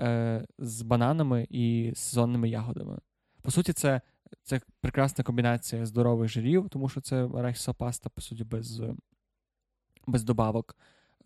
[0.00, 2.98] е, з бананами і сезонними ягодами.
[3.42, 4.00] По суті, це
[4.42, 8.82] це прекрасна комбінація здорових жирів, тому що це арахісова паста, по суті, без
[10.06, 10.76] без добавок.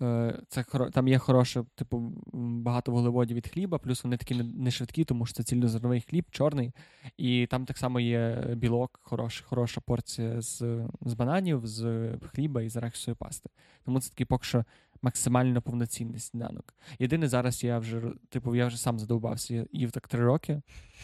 [0.03, 5.05] Е, це Там є хороше, типу, багато вуглеводів від хліба, плюс вони такі не швидкі,
[5.05, 6.73] тому що це цільнозерновий хліб, чорний.
[7.17, 12.69] І там так само є білок, хорош, хороша порція з з бананів, з хліба і
[12.69, 13.51] з арахісової пасти.
[13.85, 14.65] Тому це такий поки що
[15.05, 16.75] максимально повноцінний сніданок.
[16.99, 20.63] Єдине, зараз я вже типу, я вже сам задовбався, я їв так три роки,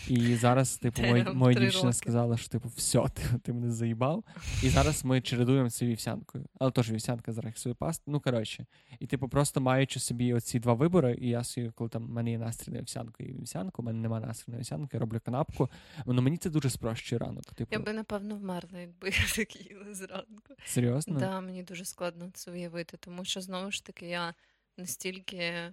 [0.08, 4.24] і зараз, типу, моя, моя дівчина сказала, що типу, все, ти, ти мене заїбав.
[4.62, 6.46] І зараз ми чередуємо це вівсянкою.
[6.58, 8.04] Але теж вівсянка з арахісової пасти.
[8.06, 8.66] Ну, коротше.
[9.00, 12.30] І, типу, просто маючи собі оці два вибори, і я собі, коли там в мене
[12.30, 15.70] є настрій на вівсянку і вівсянку, у мене немає настрій на вівсянку, я роблю канапку.
[16.06, 17.44] Ну мені це дуже спрощує ранок.
[17.44, 17.68] Типу.
[17.72, 20.54] Я би, напевно, вмерла, якби я так їла зранку.
[20.66, 21.20] Серйозно?
[21.20, 24.34] Так, да, мені дуже складно це уявити, тому що знову ж таки я
[24.76, 25.72] настільки.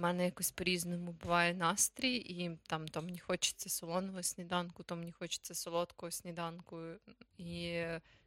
[0.00, 5.12] У мене якось по-різному буває настрій, і там то мені хочеться солоного сніданку, то мені
[5.12, 6.80] хочеться солодкого сніданку.
[7.38, 7.82] І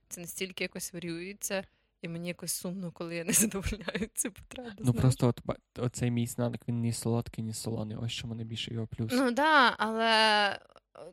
[0.09, 1.63] це настільки якось варіюється,
[2.01, 4.69] і мені якось сумно, коли я не задовольняю цю потребу.
[4.79, 5.01] Ну знаєш.
[5.01, 7.97] просто от оцей мій сніданок, він ні солодкий, ні солоний.
[7.97, 9.11] Ось що мене більше його плюс.
[9.11, 10.59] Ну так, да, але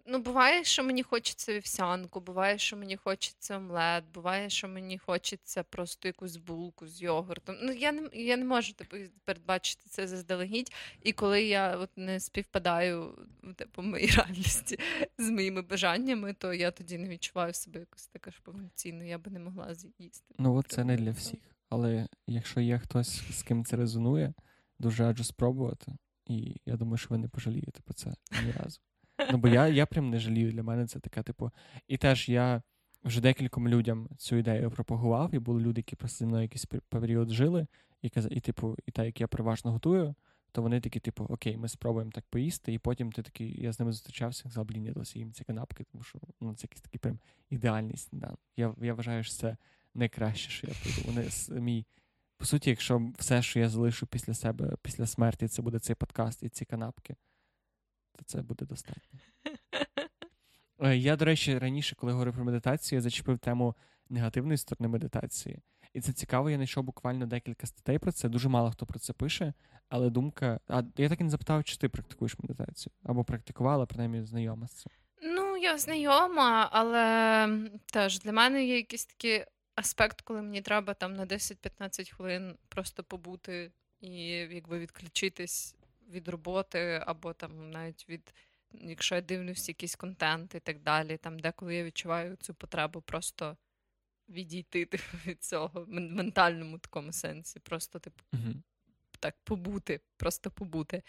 [0.06, 5.62] Ну, буває, що мені хочеться вівсянку, буває, що мені хочеться омлет, буває, що мені хочеться
[5.62, 7.56] просто якусь булку з йогуртом.
[7.62, 10.72] Ну, я не я не можу типу, передбачити це заздалегідь.
[11.02, 13.18] І коли я от не співпадаю
[13.56, 14.78] типу, моїй реальності
[15.18, 19.30] з моїми бажаннями, то я тоді не відчуваю себе якось така ж повноцінно, я би
[19.30, 20.34] не могла з'їсти.
[20.38, 21.40] Ну, от це не для всіх.
[21.68, 24.32] Але якщо є хтось, з ким це резонує,
[24.78, 25.92] дуже раджу спробувати.
[26.26, 28.14] І я думаю, що ви не пожалієте про це
[28.44, 28.80] ні разу.
[29.32, 30.52] Ну, бо я я прям не жалію.
[30.52, 31.50] Для мене це таке, типу.
[31.88, 32.62] І теж я
[33.04, 37.30] вже декільком людям цю ідею пропагував, і були люди, які просто зі мною якийсь період
[37.30, 37.66] жили,
[38.02, 40.14] і і, типу, і так, як я переважно готую,
[40.52, 43.80] то вони такі, типу, окей, ми спробуємо так поїсти, і потім ти такий, я з
[43.80, 46.98] ними зустрічався, сказав, блін, я досі їм ці канапки, тому що ну, це якийсь такий
[46.98, 47.18] прям
[47.50, 48.40] ідеальний сніданок.
[48.56, 49.56] Я я вважаю, що це
[49.94, 51.02] найкраще, що я пойду.
[51.06, 51.28] Вони
[51.60, 51.86] мій.
[52.36, 56.42] По суті, якщо все, що я залишу після себе, після смерті, це буде цей подкаст
[56.42, 57.16] і ці канапки
[58.20, 59.18] то це буде достатньо.
[60.82, 63.74] Е, я, до речі, раніше, коли говорив про медитацію, я зачепив тему
[64.08, 65.58] негативної сторони медитації.
[65.94, 68.28] І це цікаво, я знайшов буквально декілька статей про це.
[68.28, 69.52] Дуже мало хто про це пише,
[69.88, 70.60] але думка.
[70.68, 74.72] А я так і не запитав, чи ти практикуєш медитацію або практикувала, принаймні знайома з
[74.72, 74.92] цим.
[75.22, 77.48] Ну, я знайома, але
[77.92, 79.44] теж для мене є якийсь такий
[79.74, 85.76] аспект, коли мені треба там на 10-15 хвилин просто побути і якби відключитись
[86.10, 88.34] від роботи, або там навіть від,
[88.72, 93.56] якщо я дивлюсь якийсь контент і так далі, там деколи я відчуваю цю потребу просто
[94.28, 98.54] відійти типу, від цього в ментальному такому сенсі, просто типу uh
[99.20, 101.02] так побути, просто побути.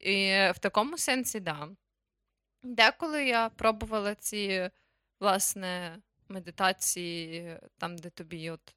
[0.00, 1.68] І в такому сенсі, да.
[2.62, 4.70] Деколи я пробувала ці,
[5.20, 5.98] власне,
[6.28, 8.74] медитації, там, де тобі от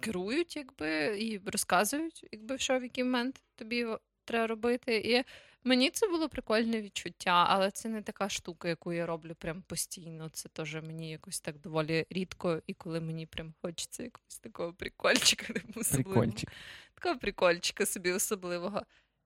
[0.00, 3.86] керують, якби, і розказують, якби що в який момент тобі
[4.24, 4.96] треба робити.
[4.96, 5.24] І
[5.64, 10.28] мені це було прикольне відчуття, але це не така штука, яку я роблю прям постійно.
[10.28, 15.54] Це теж мені якось так доволі рідко, і коли мені прям хочеться якогось такого прикольчика,
[15.92, 16.52] Прикольчик.
[16.94, 18.82] такого прикольчика собі особливого.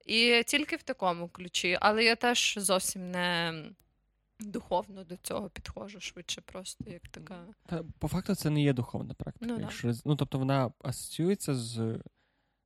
[0.07, 3.55] І тільки в такому ключі, але я теж зовсім не.
[4.41, 7.47] Духовно до цього підходжу швидше, просто як така.
[7.67, 9.47] Та, По факту, це не є духовна практика.
[9.49, 12.01] Ну, Якщо, ну Тобто вона асоціюється з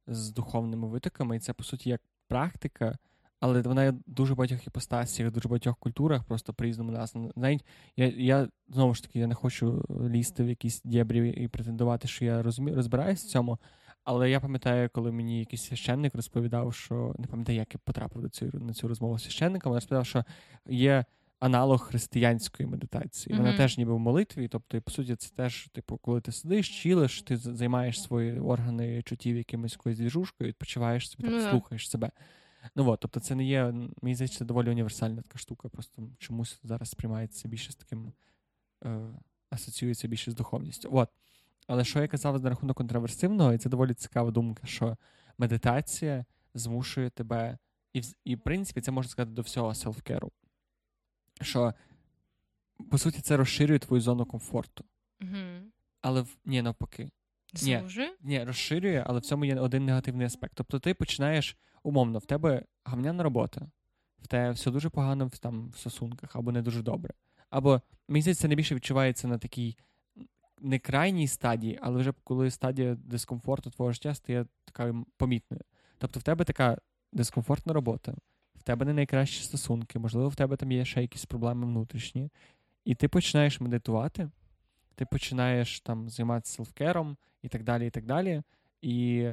[0.07, 2.99] з духовними витоками, і це, по суті, як практика,
[3.41, 7.15] але вона є дуже багатьох іпостасіях, дуже багатьох культурах, просто по-різному нас.
[7.37, 7.65] Навіть
[7.97, 12.25] я я знову ж таки я не хочу лізти в якісь дєбрі і претендувати, що
[12.25, 13.59] я розумі, розбираюся в цьому.
[14.05, 18.29] Але я пам'ятаю, коли мені якийсь священник розповідав, що не пам'ятаю, як я потрапив до
[18.29, 20.25] цю, на цю розмову з священником, він розповідав, що
[20.67, 21.05] є
[21.41, 23.37] аналог християнської медитації.
[23.37, 23.57] Вона Мгм.
[23.59, 24.49] теж ніби в молитві.
[24.49, 29.03] Тобто, і, по суті, це теж, типу, коли ти сидиш, чілиш, ти займаєш свої органи
[29.03, 32.11] чуттів якимось якоюсь двіжушкою, відпочиваєш собі, Ну так, слухаєш себе.
[32.77, 35.69] Ну от, тобто, це не є, м, мені здається, це доволі універсальна така штука.
[35.69, 38.13] Просто чомусь зараз сприймається більше з таким,
[38.85, 39.01] е,
[39.51, 40.89] асоціюється більше з духовністю.
[40.93, 41.09] От.
[41.67, 44.97] Але що я казав на рахунок контраверсивного, і це доволі цікава думка, що
[45.39, 46.25] медитація
[46.55, 47.59] змушує тебе,
[47.93, 50.31] і, вз- і в принципі, це можна сказати до всього селфкеру.
[51.41, 51.75] Що,
[52.91, 54.85] по суті, це розширює твою зону комфорту.
[55.23, 55.37] Угу.
[56.01, 57.11] Але ні, навпаки.
[57.63, 57.83] Ні.
[58.23, 60.55] Ні, розширює, але в цьому є один негативний аспект.
[60.55, 63.71] Тобто ти починаєш, умовно, в тебе гавняна робота,
[64.19, 67.15] в тебе все дуже погано в, там, в стосунках, або не дуже добре.
[67.51, 69.77] Або, мені здається, це найбільше відчувається на такій
[70.61, 75.63] не крайній стадії, але вже коли стадія дискомфорту твого життя стає такою помітною.
[75.99, 76.79] Тобто в тебе така
[77.13, 78.15] дискомфортна робота,
[78.69, 82.31] тебе не найкращі стосунки, можливо, в тебе там є ще якісь проблеми внутрішні,
[82.85, 84.31] і ти починаєш медитувати,
[84.95, 88.43] ти починаєш там займатися селфкером і так далі, і так далі.
[88.83, 89.29] І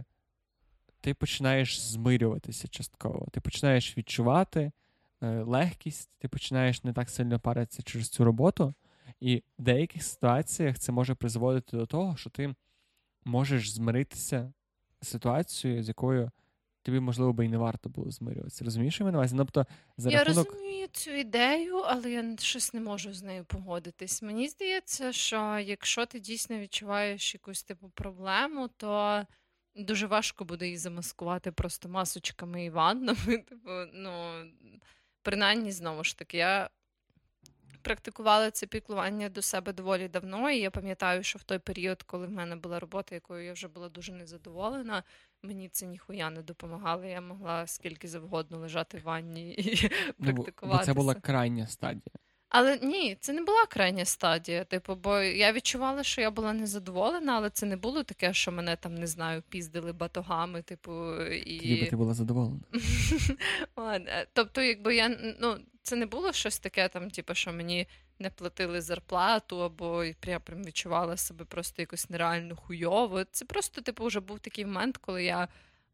[1.02, 3.28] ти починаєш змирюватися частково.
[3.32, 4.72] Ти починаєш відчувати
[5.22, 8.74] е, легкість, ти починаєш не так сильно паритися через цю роботу.
[9.20, 12.56] І в деяких ситуаціях це може призводити до того, що ти
[13.26, 14.54] можеш змиритися
[15.02, 16.32] з ситуацією, з якою
[16.86, 18.66] тобі, можливо, би і не варто було змирюватися.
[18.66, 19.36] Розумієш, що я на увазі?
[19.38, 19.66] Тобто,
[19.98, 20.52] за Я рахунок.
[20.52, 24.22] розумію цю ідею, але я щось не можу з нею погодитись.
[24.22, 29.22] Мені здається, що якщо ти дійсно відчуваєш якусь типу проблему, то
[29.76, 33.38] дуже важко буде її замаскувати просто масочками і ваннами.
[33.50, 34.44] Типу, ну,
[35.22, 36.70] принаймні, знову ж таки, я
[37.86, 42.28] практикувала це піклування до себе доволі давно, і я пам'ятаю, що в той період, коли
[42.28, 45.04] в мене була робота, якою я вже була дуже незадоволена,
[45.44, 47.06] мені це ніхуя не допомагало.
[47.06, 50.86] Я могла скільки завгодно лежати в ванні і Ну, практикуватися.
[50.86, 52.16] це була крайня стадія.
[52.50, 54.64] Але ні, це не була крайня стадія.
[54.64, 58.76] Типу, бо я відчувала, що я була незадоволена, але це не було таке, що мене
[58.76, 62.60] там не знаю, піздили батогами, типу, Тоді би і ти була задоволена.
[63.76, 67.88] Ладно, е, тобто, якби я ну, це не було щось таке, там, типу, що мені
[68.20, 73.24] не платили зарплату, або я прям відчувала себе просто якось нереально хуйово.
[73.24, 75.48] Це просто, типу, вже був такий момент, коли я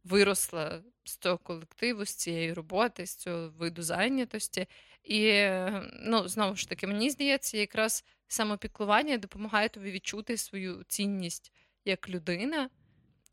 [0.03, 4.67] виросла з цього колективу, з цієї роботи, з цього виду зайнятості.
[5.03, 5.49] І
[5.93, 11.53] ну, знову ж таки, мені здається, якраз самопіклування допомагає тобі відчути свою цінність
[11.85, 12.69] як людина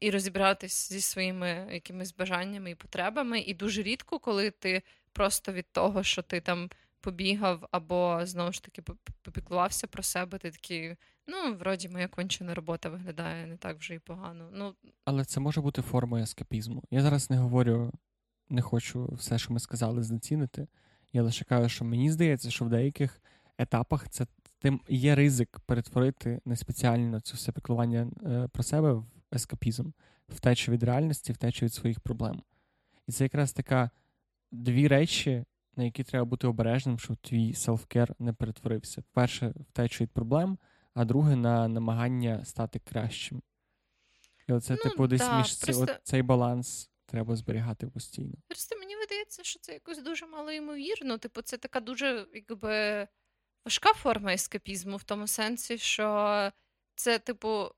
[0.00, 3.40] і розібратись зі своїми якимись бажаннями і потребами.
[3.40, 4.82] І дуже рідко, коли ти
[5.12, 8.82] просто від того, що ти там побігав, або знову ж таки
[9.22, 10.96] попіклувався про себе, ти такий,
[11.26, 14.48] ну, вроді моя кончена робота виглядає не так вже і погано.
[14.52, 16.82] Ну, Але це може бути формою ескапізму.
[16.90, 17.92] Я зараз не говорю,
[18.48, 20.68] не хочу все, що ми сказали, знецінити.
[21.12, 23.22] Я лише кажу, що мені здається, що в деяких
[23.58, 24.26] етапах це
[24.58, 29.04] тим є ризик перетворити не спеціально це все піклування е, про себе в
[29.34, 29.90] ескапізм,
[30.28, 32.42] втечу від реальності, втечу від своїх проблем.
[33.06, 33.90] І це якраз така
[34.50, 35.44] дві речі,
[35.76, 39.02] на які треба бути обережним, щоб твій селфкер не перетворився.
[39.12, 40.58] Перше, втечу від проблем,
[40.94, 43.42] а друге на намагання стати кращим.
[44.48, 48.34] І оце, Ну, типу, десь да, між просто- от цей баланс треба зберігати постійно.
[48.48, 51.18] Просто мені видається, що це якось дуже малоймовірно.
[51.18, 53.06] Типу, це така дуже якби
[53.64, 56.50] важка форма ескапізму в тому сенсі, що
[56.94, 57.68] це, типу,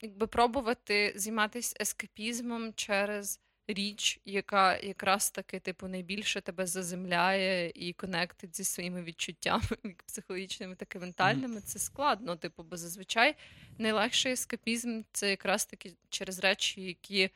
[0.00, 8.56] якби пробувати займатися ескапізмом через річ, яка якраз таки, типу, найбільше тебе заземляє і конектить
[8.56, 11.60] зі своїми відчуттями, як психологічними, так і ментальними.
[11.60, 12.36] Це складно.
[12.36, 13.34] Типу, бо зазвичай
[13.78, 17.30] найлегший ескапізм це якраз таки через речі, які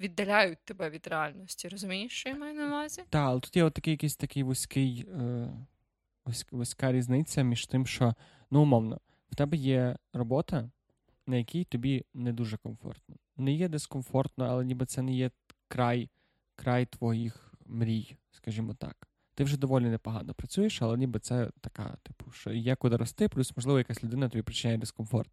[0.00, 1.68] віддаляють тебе від реальності.
[1.68, 3.02] Розумієш, що я маю на увазі?
[3.10, 5.48] Так, але тут є от такий якийсь такий вузький, е,
[6.50, 8.14] вузька різниця між тим, що,
[8.50, 10.70] ну, умовно, в тебе є робота,
[11.26, 13.16] на якій тобі не дуже комфортно.
[13.36, 15.30] Не є дискомфортно, але ніби це не є
[15.72, 16.10] край,
[16.54, 19.08] край твоїх мрій, скажімо так.
[19.34, 23.56] Ти вже доволі непогано працюєш, але ніби це така, типу, що є куди рости, плюс,
[23.56, 25.30] можливо, якась людина тобі причиняє дискомфорт.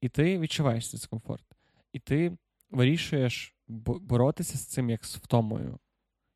[0.00, 1.44] І ти відчуваєш цей дискомфорт.
[1.92, 2.36] І ти
[2.70, 5.78] вирішуєш боротися з цим як з втомою.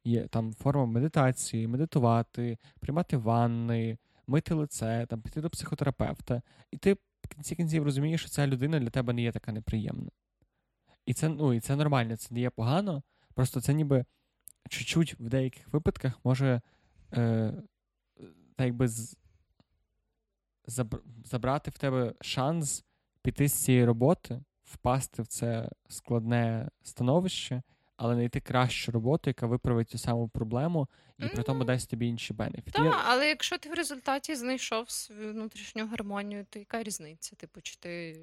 [0.05, 6.43] Є там форма медитації, медитувати, приймати ванни, мити лице, там піти до психотерапевта.
[6.71, 10.11] І ти в кінці кінців розумієш, що ця людина для тебе не є така неприємна.
[11.07, 13.03] І це, ну, і це нормально, це не є погано.
[13.37, 14.05] Просто це ніби
[14.69, 16.61] чуть-чуть в деяких випадках може
[17.13, 17.53] е,
[18.57, 19.17] так якби з,
[21.25, 22.85] забрати в тебе шанс
[23.23, 27.63] піти з цієї роботи, впасти в це складне становище,
[27.97, 32.35] але знайти кращу роботу, яка виправить цю саму проблему, і при тому дасть тобі інші
[32.35, 32.71] бенефіти.
[32.71, 37.37] Так, Я- але якщо ти в результаті знайшов свою внутрішню гармонію, то яка різниця?
[37.37, 38.21] Типу, чи ти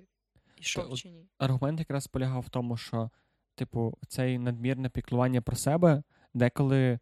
[0.58, 1.26] йшов чи ні?
[1.38, 3.10] аргумент якраз полягав в тому, що,
[3.56, 7.00] типу, цей надмірне піклування про себе деколи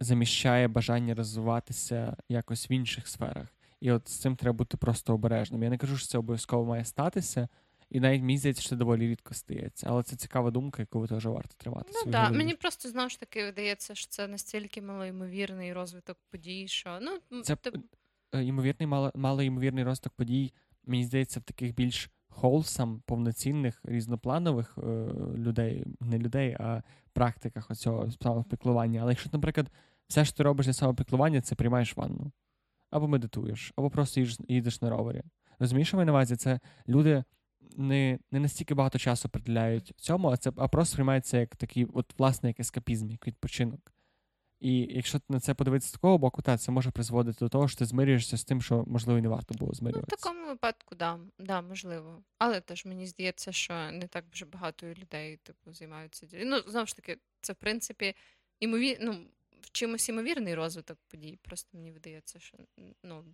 [0.00, 3.46] заміщає бажання розвиватися якось в інших сферах.
[3.80, 5.62] І от з цим треба бути просто обережним.
[5.62, 7.48] Я не кажу, що це обов'язково має статися,
[7.90, 9.86] і навіть мені здається, що це доволі рідко стається.
[9.90, 11.92] Але це цікава думка, яку теж варто тримати.
[12.06, 16.98] Ну так, мені просто знову ж таки видається, що це настільки малоймовірний розвиток подій, що
[17.30, 17.80] ну Це ти-
[18.34, 20.52] е, ймовірний, мало, малоймовірний розвиток подій,
[20.86, 22.10] мені здається, в таких більш
[22.42, 26.82] wholesome, повноцінних, різнопланових е, людей, не людей, а
[27.12, 29.00] практиках оцього самопіклування.
[29.02, 29.70] Але якщо, наприклад,
[30.08, 32.32] все, що ти робиш для самопіклування, це приймаєш ванну,
[32.90, 35.22] або медитуєш, або просто їдеш, їдеш на ровері.
[35.58, 36.36] Розумієш, що маю на увазі?
[36.36, 37.24] Це люди
[37.76, 42.18] не, не настільки багато часу приділяють цьому, а це а просто сприймається як такий, от,
[42.18, 43.92] власне, як ескапізм, як відпочинок.
[44.60, 47.78] І якщо на це подивитися з такого боку, та це може призводити до того, що
[47.78, 51.18] ти змирюєшся з тим, що можливо і не варто було ну, в такому випадку, да,
[51.38, 52.22] да, можливо.
[52.38, 56.26] Але теж мені здається, що не так вже багато людей типу, займаються.
[56.32, 58.14] Ну, знову ж таки, це в принципі
[58.60, 58.98] імовір...
[59.00, 59.26] ну,
[59.60, 61.38] в чимось імовірний розвиток подій.
[61.42, 62.58] Просто мені видається, що
[63.02, 63.24] ну,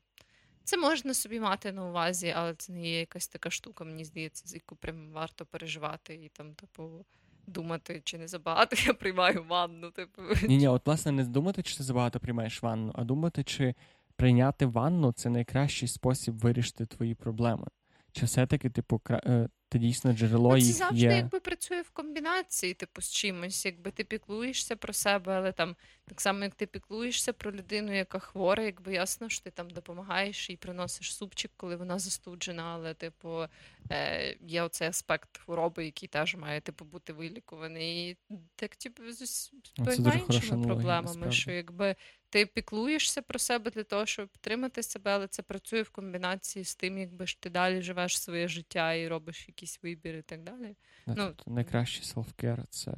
[0.65, 4.49] це можна собі мати на увазі, але це не є якась така штука, мені здається,
[4.49, 7.07] з яку прям варто переживати і там, типу,
[7.47, 9.91] думати, чи не забагато я приймаю ванну.
[9.91, 10.23] Типу.
[10.49, 13.75] Ні, ні, от власне не думати, чи ти забагато приймаєш ванну, а думати, чи
[14.17, 17.67] прийняти ванну це найкращий спосіб вирішити твої проблеми.
[18.13, 19.21] Чи все-таки, типу, кра...
[19.27, 21.11] е, ти дійсно джерело Ну, це їх завжди є.
[21.17, 23.67] якби працює в комбінації, типу, з чимось.
[23.67, 25.77] Якби ти піклуєшся про себе, але там
[26.07, 30.51] так само, як ти піклуєшся про людину, яка хвора, якби ясно, що ти там допомагаєш
[30.51, 33.45] і приносиш супчик, коли вона застуджена, але, типу,
[33.91, 38.11] е, є оцей аспект хвороби, який теж має типу, бути вилікуваний.
[38.11, 38.17] І
[38.57, 41.97] так, типу, з, з Ну, іншими проблемами, що якби
[42.31, 46.75] ти піклуєшся про себе для того, щоб підтримати себе, але це працює в комбінації з
[46.77, 50.77] тим, якби ж ти далі живеш своє життя і робиш якийсь вибір і так далі.
[51.07, 52.93] Да, ну, тобто найкращий селфкер це.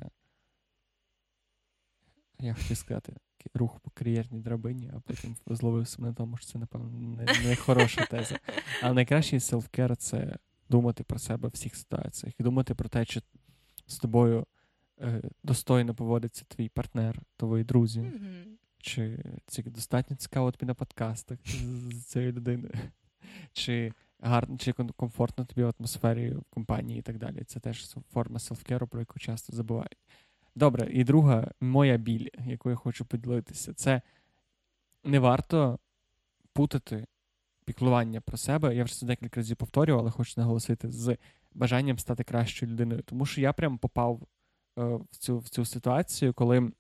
[2.41, 3.13] Я хотів сказати,
[3.55, 7.57] рух по кар'єрній драбині, а потім зловив себе на тому, що це, напевно, не, не
[7.57, 8.39] хороша теза.
[8.83, 10.37] Але найкращий селфкер це
[10.71, 13.23] думати про себе в всіх ситуаціях і думати про те, чи
[13.87, 14.47] з тобою
[15.01, 18.45] е, достойно поводиться твій партнер, твої друзі, Мгм.
[18.79, 22.73] чи це достатньо цікаво тобі на подкастах з, цією людиною,
[23.53, 27.43] чи гарно, чи ком- комфортно тобі в атмосфері в компанії і так далі.
[27.47, 29.97] Це теж форма селфкеру, про яку часто забувають.
[30.57, 34.03] Добре, і друга моя біль, яку я хочу поділитися, це
[35.05, 35.79] не варто
[36.53, 37.07] путати
[37.65, 38.77] піклування про себе.
[38.77, 41.17] Я вже це декілька разів повторював, але хочу наголосити з
[41.55, 43.03] бажанням стати кращою людиною.
[43.03, 44.23] Тому що я прям попав
[44.79, 46.73] е, в, цю, в цю ситуацію, коли в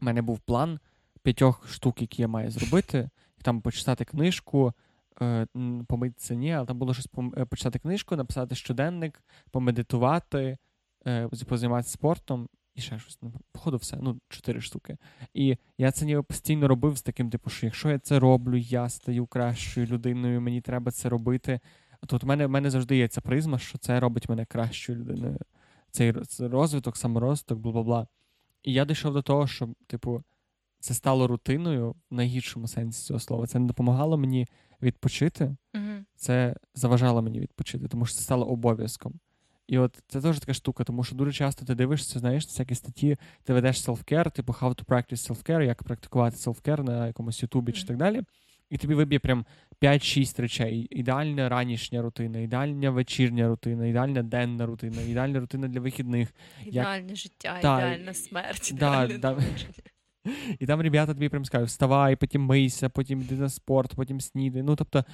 [0.00, 0.80] мене був план
[1.22, 3.10] п'ятьох штук, які я маю зробити,
[3.42, 4.72] там почитати книжку.
[5.22, 5.46] е,
[5.88, 10.58] Помитися ні, але там було щось е, почитати книжку, написати щоденник, помедитувати,
[11.06, 13.18] е, позайматися спортом і ще щось.
[13.22, 14.96] Ну, Походу, все, ну, чотири штуки.
[15.34, 18.88] І я це ніби постійно робив з таким, типу, що якщо я це роблю, я
[18.88, 21.60] стаю кращою людиною, мені треба це робити.
[22.06, 25.38] То в мене, в мене завжди є ця призма, що це робить мене кращою людиною.
[25.90, 28.06] Цей розвиток, саморозвиток, бла бла бла.
[28.62, 30.22] І я дійшов до того, що, типу,
[30.80, 33.46] це стало рутиною в найгіршому сенсі цього слова.
[33.46, 34.46] Це не допомагало мені
[34.82, 36.06] відпочити, Мгм.
[36.16, 39.20] це заважало мені відпочити, тому що це стало обов'язком.
[39.68, 43.16] І от це теж така штука, тому що дуже часто ти дивишся, знаєш, всякі статті,
[43.44, 47.86] ти ведеш self-care, типу how to practice self-care, як практикувати self-care на якомусь Ютубі чи
[47.86, 48.22] так далі.
[48.70, 49.46] І тобі виб'є прям
[49.82, 56.34] 5-6 речей: ідеальна ранішня рутина, ідеальна вечірня рутина, ідеальна денна рутина, ідеальна рутина для вихідних.
[56.64, 59.38] Ідеальне життя, Та, ідеальна смерть, да, да.
[60.58, 64.62] І там ребята тобі прям скажуть: вставай, потім мийся, потім йди на спорт, потім снідай.
[64.62, 65.04] Ну тобто,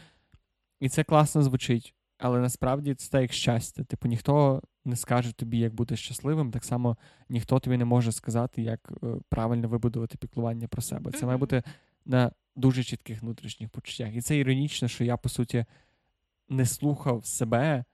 [0.80, 3.84] і це класно звучить, але насправді це так як щастя.
[3.84, 6.96] Типу, ніхто не скаже тобі, як бути щасливим, так само
[7.28, 11.12] ніхто тобі не може сказати, як е, правильно вибудувати піклування про себе.
[11.12, 11.62] Це має бути
[12.04, 14.14] на дуже чітких внутрішніх почуттях.
[14.14, 15.64] І це іронічно, що я, по суті,
[16.48, 17.84] не слухав себе,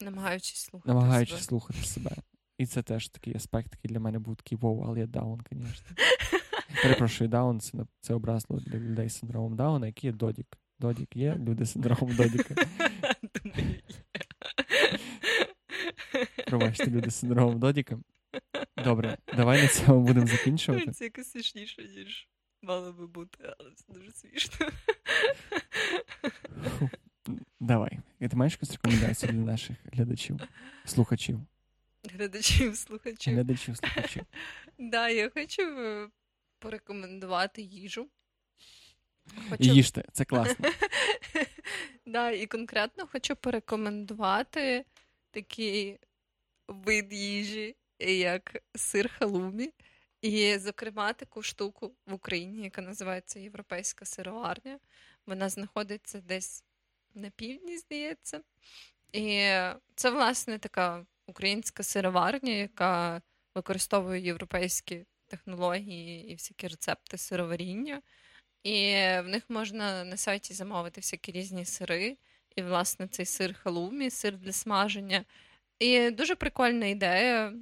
[0.00, 0.94] Намагаючись слухати.
[0.94, 1.44] намагаючись себе.
[1.44, 2.10] слухати себе.
[2.58, 5.86] І це теж такий аспект, який для мене був такий вау, але я даун, звісно.
[6.82, 10.58] Перепрошую, даун це, це образливо для людей з синдромом Дауна, які є додік.
[10.78, 12.54] Додік є, люди з синдромом Додіка.
[16.46, 17.98] Пробачте, люди з синдромом Додіка.
[18.84, 20.92] Добре, давай на цьому будемо закінчувати.
[20.92, 22.28] Це якось смішніше, ніж
[22.62, 24.66] мало би бути, але це дуже смішно.
[27.60, 27.98] Давай.
[28.18, 30.36] Ти маєш якусь рекомендацію для наших глядачів,
[30.84, 31.40] слухачів?
[32.04, 33.34] глядачів, слухачів.
[33.34, 34.22] Глядачів, слухачів.
[34.78, 36.08] Да, я хочу е,
[36.58, 38.08] порекомендувати їжу.
[39.58, 40.68] Їжте, це класно.
[42.06, 44.84] Да, і конкретно хочу порекомендувати
[45.30, 45.98] такий
[46.68, 49.72] вид їжі, як сир халумі.
[50.22, 54.78] І, зокрема, таку штуку в Україні, яка називається Європейська сироварня.
[55.26, 56.64] Вона знаходиться десь
[57.14, 58.40] на півдні, здається.
[59.12, 59.50] І
[59.94, 63.22] це, власне, така українська сироварня, яка
[63.54, 68.02] використовує європейські технології і всякі рецепти сироваріння.
[68.62, 72.16] І в них можна на сайті замовити всякі різні сири.
[72.56, 75.24] І, власне, цей сир халумі, сир для смаження.
[75.78, 77.52] І дуже прикольна ідея.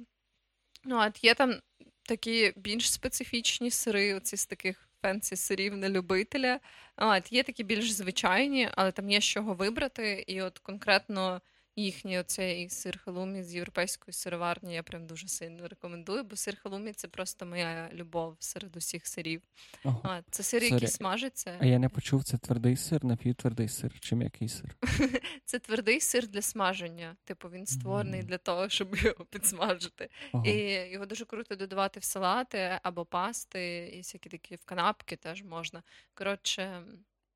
[0.83, 1.59] Ну, от є там
[2.03, 6.59] такі більш специфічні сири, оці з таких фенсі сирів на любителя.
[6.97, 10.23] От, є такі більш звичайні, але там є з чого вибрати.
[10.27, 11.41] І от конкретно
[11.83, 16.93] їхній оцей сир халумі з європейської сироварні я прям дуже сильно рекомендую, бо сир халумі
[16.93, 19.41] це просто моя любов серед усіх сирів.
[19.83, 20.01] Ого.
[20.03, 20.73] А, це сир, Sorry.
[20.73, 21.57] який смажиться.
[21.59, 24.77] А я не почув, це твердий сир, напівтвердий сир, чи м'який сир.
[25.45, 27.15] Це твердий сир для смаження.
[27.23, 28.29] Типу, він створений Мгм.
[28.29, 30.09] для того, щоб його підсмажити.
[30.31, 30.45] Ого.
[30.45, 35.43] І його дуже круто додавати в салати або пасти, і всякі такі в канапки теж
[35.43, 35.83] можна.
[36.13, 36.83] Коротше,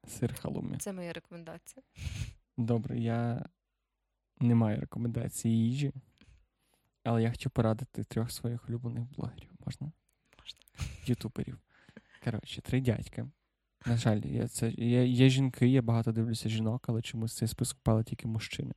[0.08, 0.78] Сир халумі.
[0.78, 1.84] це моя рекомендація.
[2.58, 3.46] Добре, я
[4.42, 5.94] не маю рекомендації їжі,
[7.04, 9.52] але я хотів порадити трьох своїх улюблених блогерів.
[9.66, 9.92] Можна?
[10.40, 10.60] Можна.
[11.06, 11.60] Ютуберів.
[12.24, 13.26] Коротше, три дядьки.
[13.86, 17.80] На жаль, я це, є, є жінки, я багато дивлюся жінок, але чомусь цей список
[17.84, 18.74] пали тільки мужчини.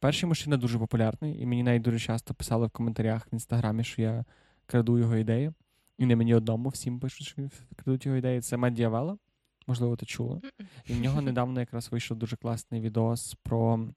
[0.00, 4.02] Перший мужчина дуже популярний, і мені навіть дуже часто писали в коментарях в інстаграмі, що
[4.02, 4.24] я
[4.66, 5.52] краду його ідеї.
[5.98, 8.40] І не мені одному, всім пишуть, що крадуть його ідеї.
[8.40, 9.18] Це Мед Діавела.
[9.66, 10.40] Можливо, ти чула.
[10.84, 13.88] І в нього недавно якраз вийшов дуже класний відос про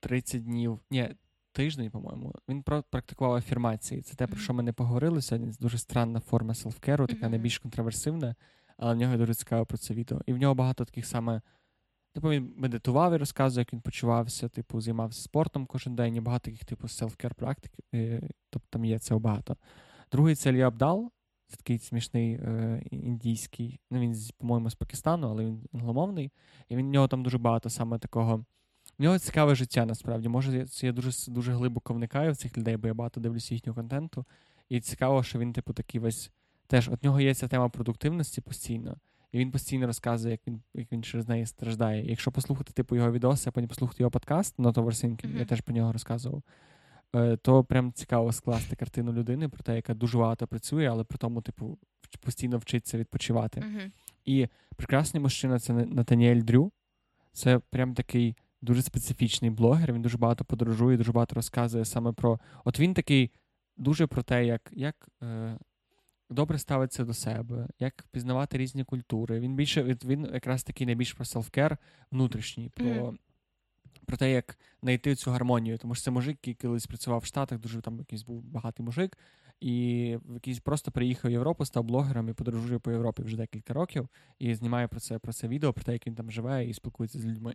[0.00, 0.78] 30 днів.
[0.90, 1.14] Ні,
[1.52, 2.34] тиждень, по-моєму.
[2.48, 4.02] Він про практикував афірмації.
[4.02, 5.52] Це те, про що ми не поговорили сьогодні.
[5.52, 8.34] Це дуже странна форма селфкеру, така найбільш контроверсивна,
[8.76, 10.20] але в нього дуже цікаво про це відео.
[10.26, 11.40] І в нього багато таких саме.
[12.12, 16.44] Типу він медитував і розказує, як він почувався, типу, займався спортом кожен день, і багато
[16.44, 17.72] таких, типу, селфкер практик.
[17.94, 19.56] е, Тобто там є цього багато.
[20.12, 21.12] Другий це Ілля Абдал.
[21.46, 23.80] Це такий смішний е, індійський.
[23.90, 26.32] Ну, він, по-моєму, з Пакистану, але він англомовний.
[26.68, 28.44] І він в нього там дуже багато саме такого.
[29.00, 30.28] В нього цікаве життя насправді.
[30.28, 33.54] Може, я, це я дуже, дуже глибоко вникаю в цих людей, бо я багато дивлюся
[33.54, 34.24] їхнього контенту.
[34.68, 36.30] І цікаво, що він, типу, такий весь.
[36.66, 38.96] Теж от нього є ця тема продуктивності постійно.
[39.32, 42.04] І він постійно розказує, як він, як він через неї страждає.
[42.06, 45.60] І якщо послухати типу, його відоси, а потім послухати його подкаст Not Overthinking, я теж
[45.60, 46.42] про нього розказував.
[47.14, 51.18] е, То прям цікаво скласти картину людини про те, яка дуже багато працює, але при
[51.18, 51.78] тому, типу,
[52.20, 53.60] постійно вчиться відпочивати.
[53.60, 53.92] Мгм.
[54.24, 56.72] І прекрасний мужчина це Натаніель Дрю.
[57.32, 59.92] Це прям такий дуже специфічний блогер.
[59.92, 62.40] Він дуже багато подорожує, дуже багато розказує саме про.
[62.64, 63.30] От він такий
[63.76, 65.58] дуже про те, як, як е,
[66.30, 69.40] добре ставитися до себе, як пізнавати різні культури.
[69.40, 71.78] Він більше він якраз такий найбільш про селфкер
[72.10, 73.18] внутрішній, про, Мгм.
[74.06, 75.78] про те, як знайти цю гармонію.
[75.78, 79.18] Тому що це мужик, який колись працював в Штатах, дуже там якийсь був багатий мужик,
[79.60, 79.74] і
[80.34, 84.08] якийсь просто приїхав в Європу, став блогером і подорожує по Європі вже декілька років,
[84.38, 87.18] і знімає про це про це відео, про те, як він там живе і спілкується
[87.18, 87.54] з людьми.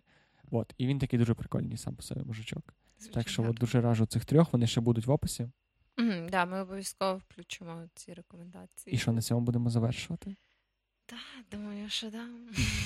[0.52, 0.74] От.
[0.78, 2.74] І він такий дуже прикольний сам по собі мужичок.
[3.14, 5.50] Так що от дуже раджу цих трьох, вони ще будуть в описі.
[5.98, 8.96] Мгм, Да, ми обов'язково включимо ці рекомендації.
[8.96, 10.36] І що на цьому будемо завершувати?
[11.06, 11.20] Так,
[11.52, 12.28] думаю, що да.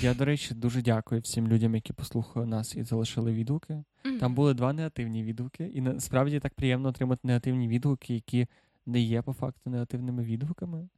[0.01, 3.83] Я, до речі, дуже дякую всім людям, які послухали нас і залишили відгуки.
[4.19, 8.47] Там були два негативні відгуки, і насправді так приємно отримати негативні відгуки, які
[8.85, 10.89] не є по факту негативними відгуками.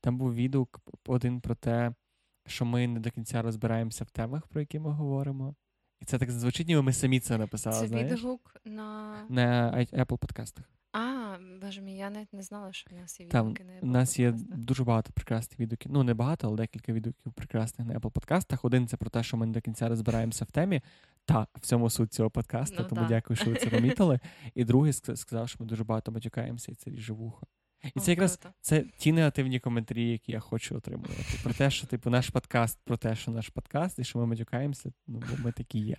[0.00, 1.94] Там був відгук один про те,
[2.46, 5.54] що ми не до кінця розбираємося в темах, про які ми говоримо.
[6.00, 7.80] І це так звучить, ніби ми самі це написали.
[7.80, 8.12] Це знаєш?
[8.12, 9.16] відгук на.
[9.28, 10.64] На Apple подкастах.
[10.92, 13.86] А, боже мій, я навіть не знала, що в нас є Там відгуки на У
[13.86, 14.58] нас є подкастах.
[14.58, 15.92] дуже багато прекрасних відгуків.
[15.92, 18.64] Ну, не багато, але декілька відгуків прекрасних на Apple подкастах.
[18.64, 20.80] Один це про те, що ми не до кінця розбираємося в темі.
[21.24, 23.08] Та в цьому суть цього подкасту, Ну, тому да.
[23.08, 24.20] дякую, що ви це помітили.
[24.54, 27.46] І другий ск- сказав, що ми дуже багато матюкаємося, і це ріже вухо.
[27.94, 31.14] І це якраз це ті негативні коментарі, які я хочу отримувати.
[31.42, 34.92] Про те, що типу наш подкаст, про те, що наш подкаст, і що ми матюкаємося,
[35.06, 35.96] ну бо ми такі є.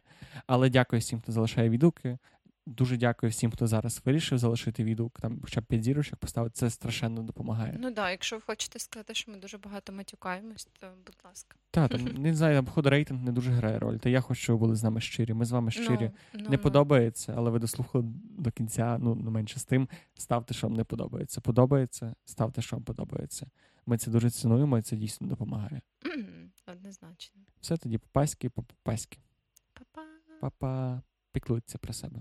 [0.48, 2.18] Але дякую всім, хто залишає відгуки.
[2.68, 6.56] Дуже дякую всім, хто зараз вирішив залишити відгук, там хоча б п'ять зірочок поставити.
[6.56, 7.74] Це страшенно допомагає.
[7.78, 11.58] Ну так, да, якщо ви хочете сказати, що ми дуже багато матюкаємось, то будь ласка.
[11.72, 13.98] Та, там, не знаю, там, походу, рейтинг не дуже грає роль.
[13.98, 15.34] Та я хочу, щоб ви були з нами щирі.
[15.34, 15.98] Ми з вами щирі.
[16.02, 16.64] Ну, ну, не ну.
[16.64, 18.06] подобається, але ви дослухали
[18.38, 21.42] до кінця, ну, не менше з тим, ставте, що вам не подобається.
[21.42, 23.48] Подобається, ставте, що вам подобається.
[23.86, 25.82] Ми це дуже цінуємо, і це дійсно допомагає.
[26.72, 27.42] Однозначно.
[27.62, 29.18] Все тоді попаськи, попаськи.
[29.74, 30.02] Па-па.
[30.42, 32.16] Папа, піклуйтеся про себе.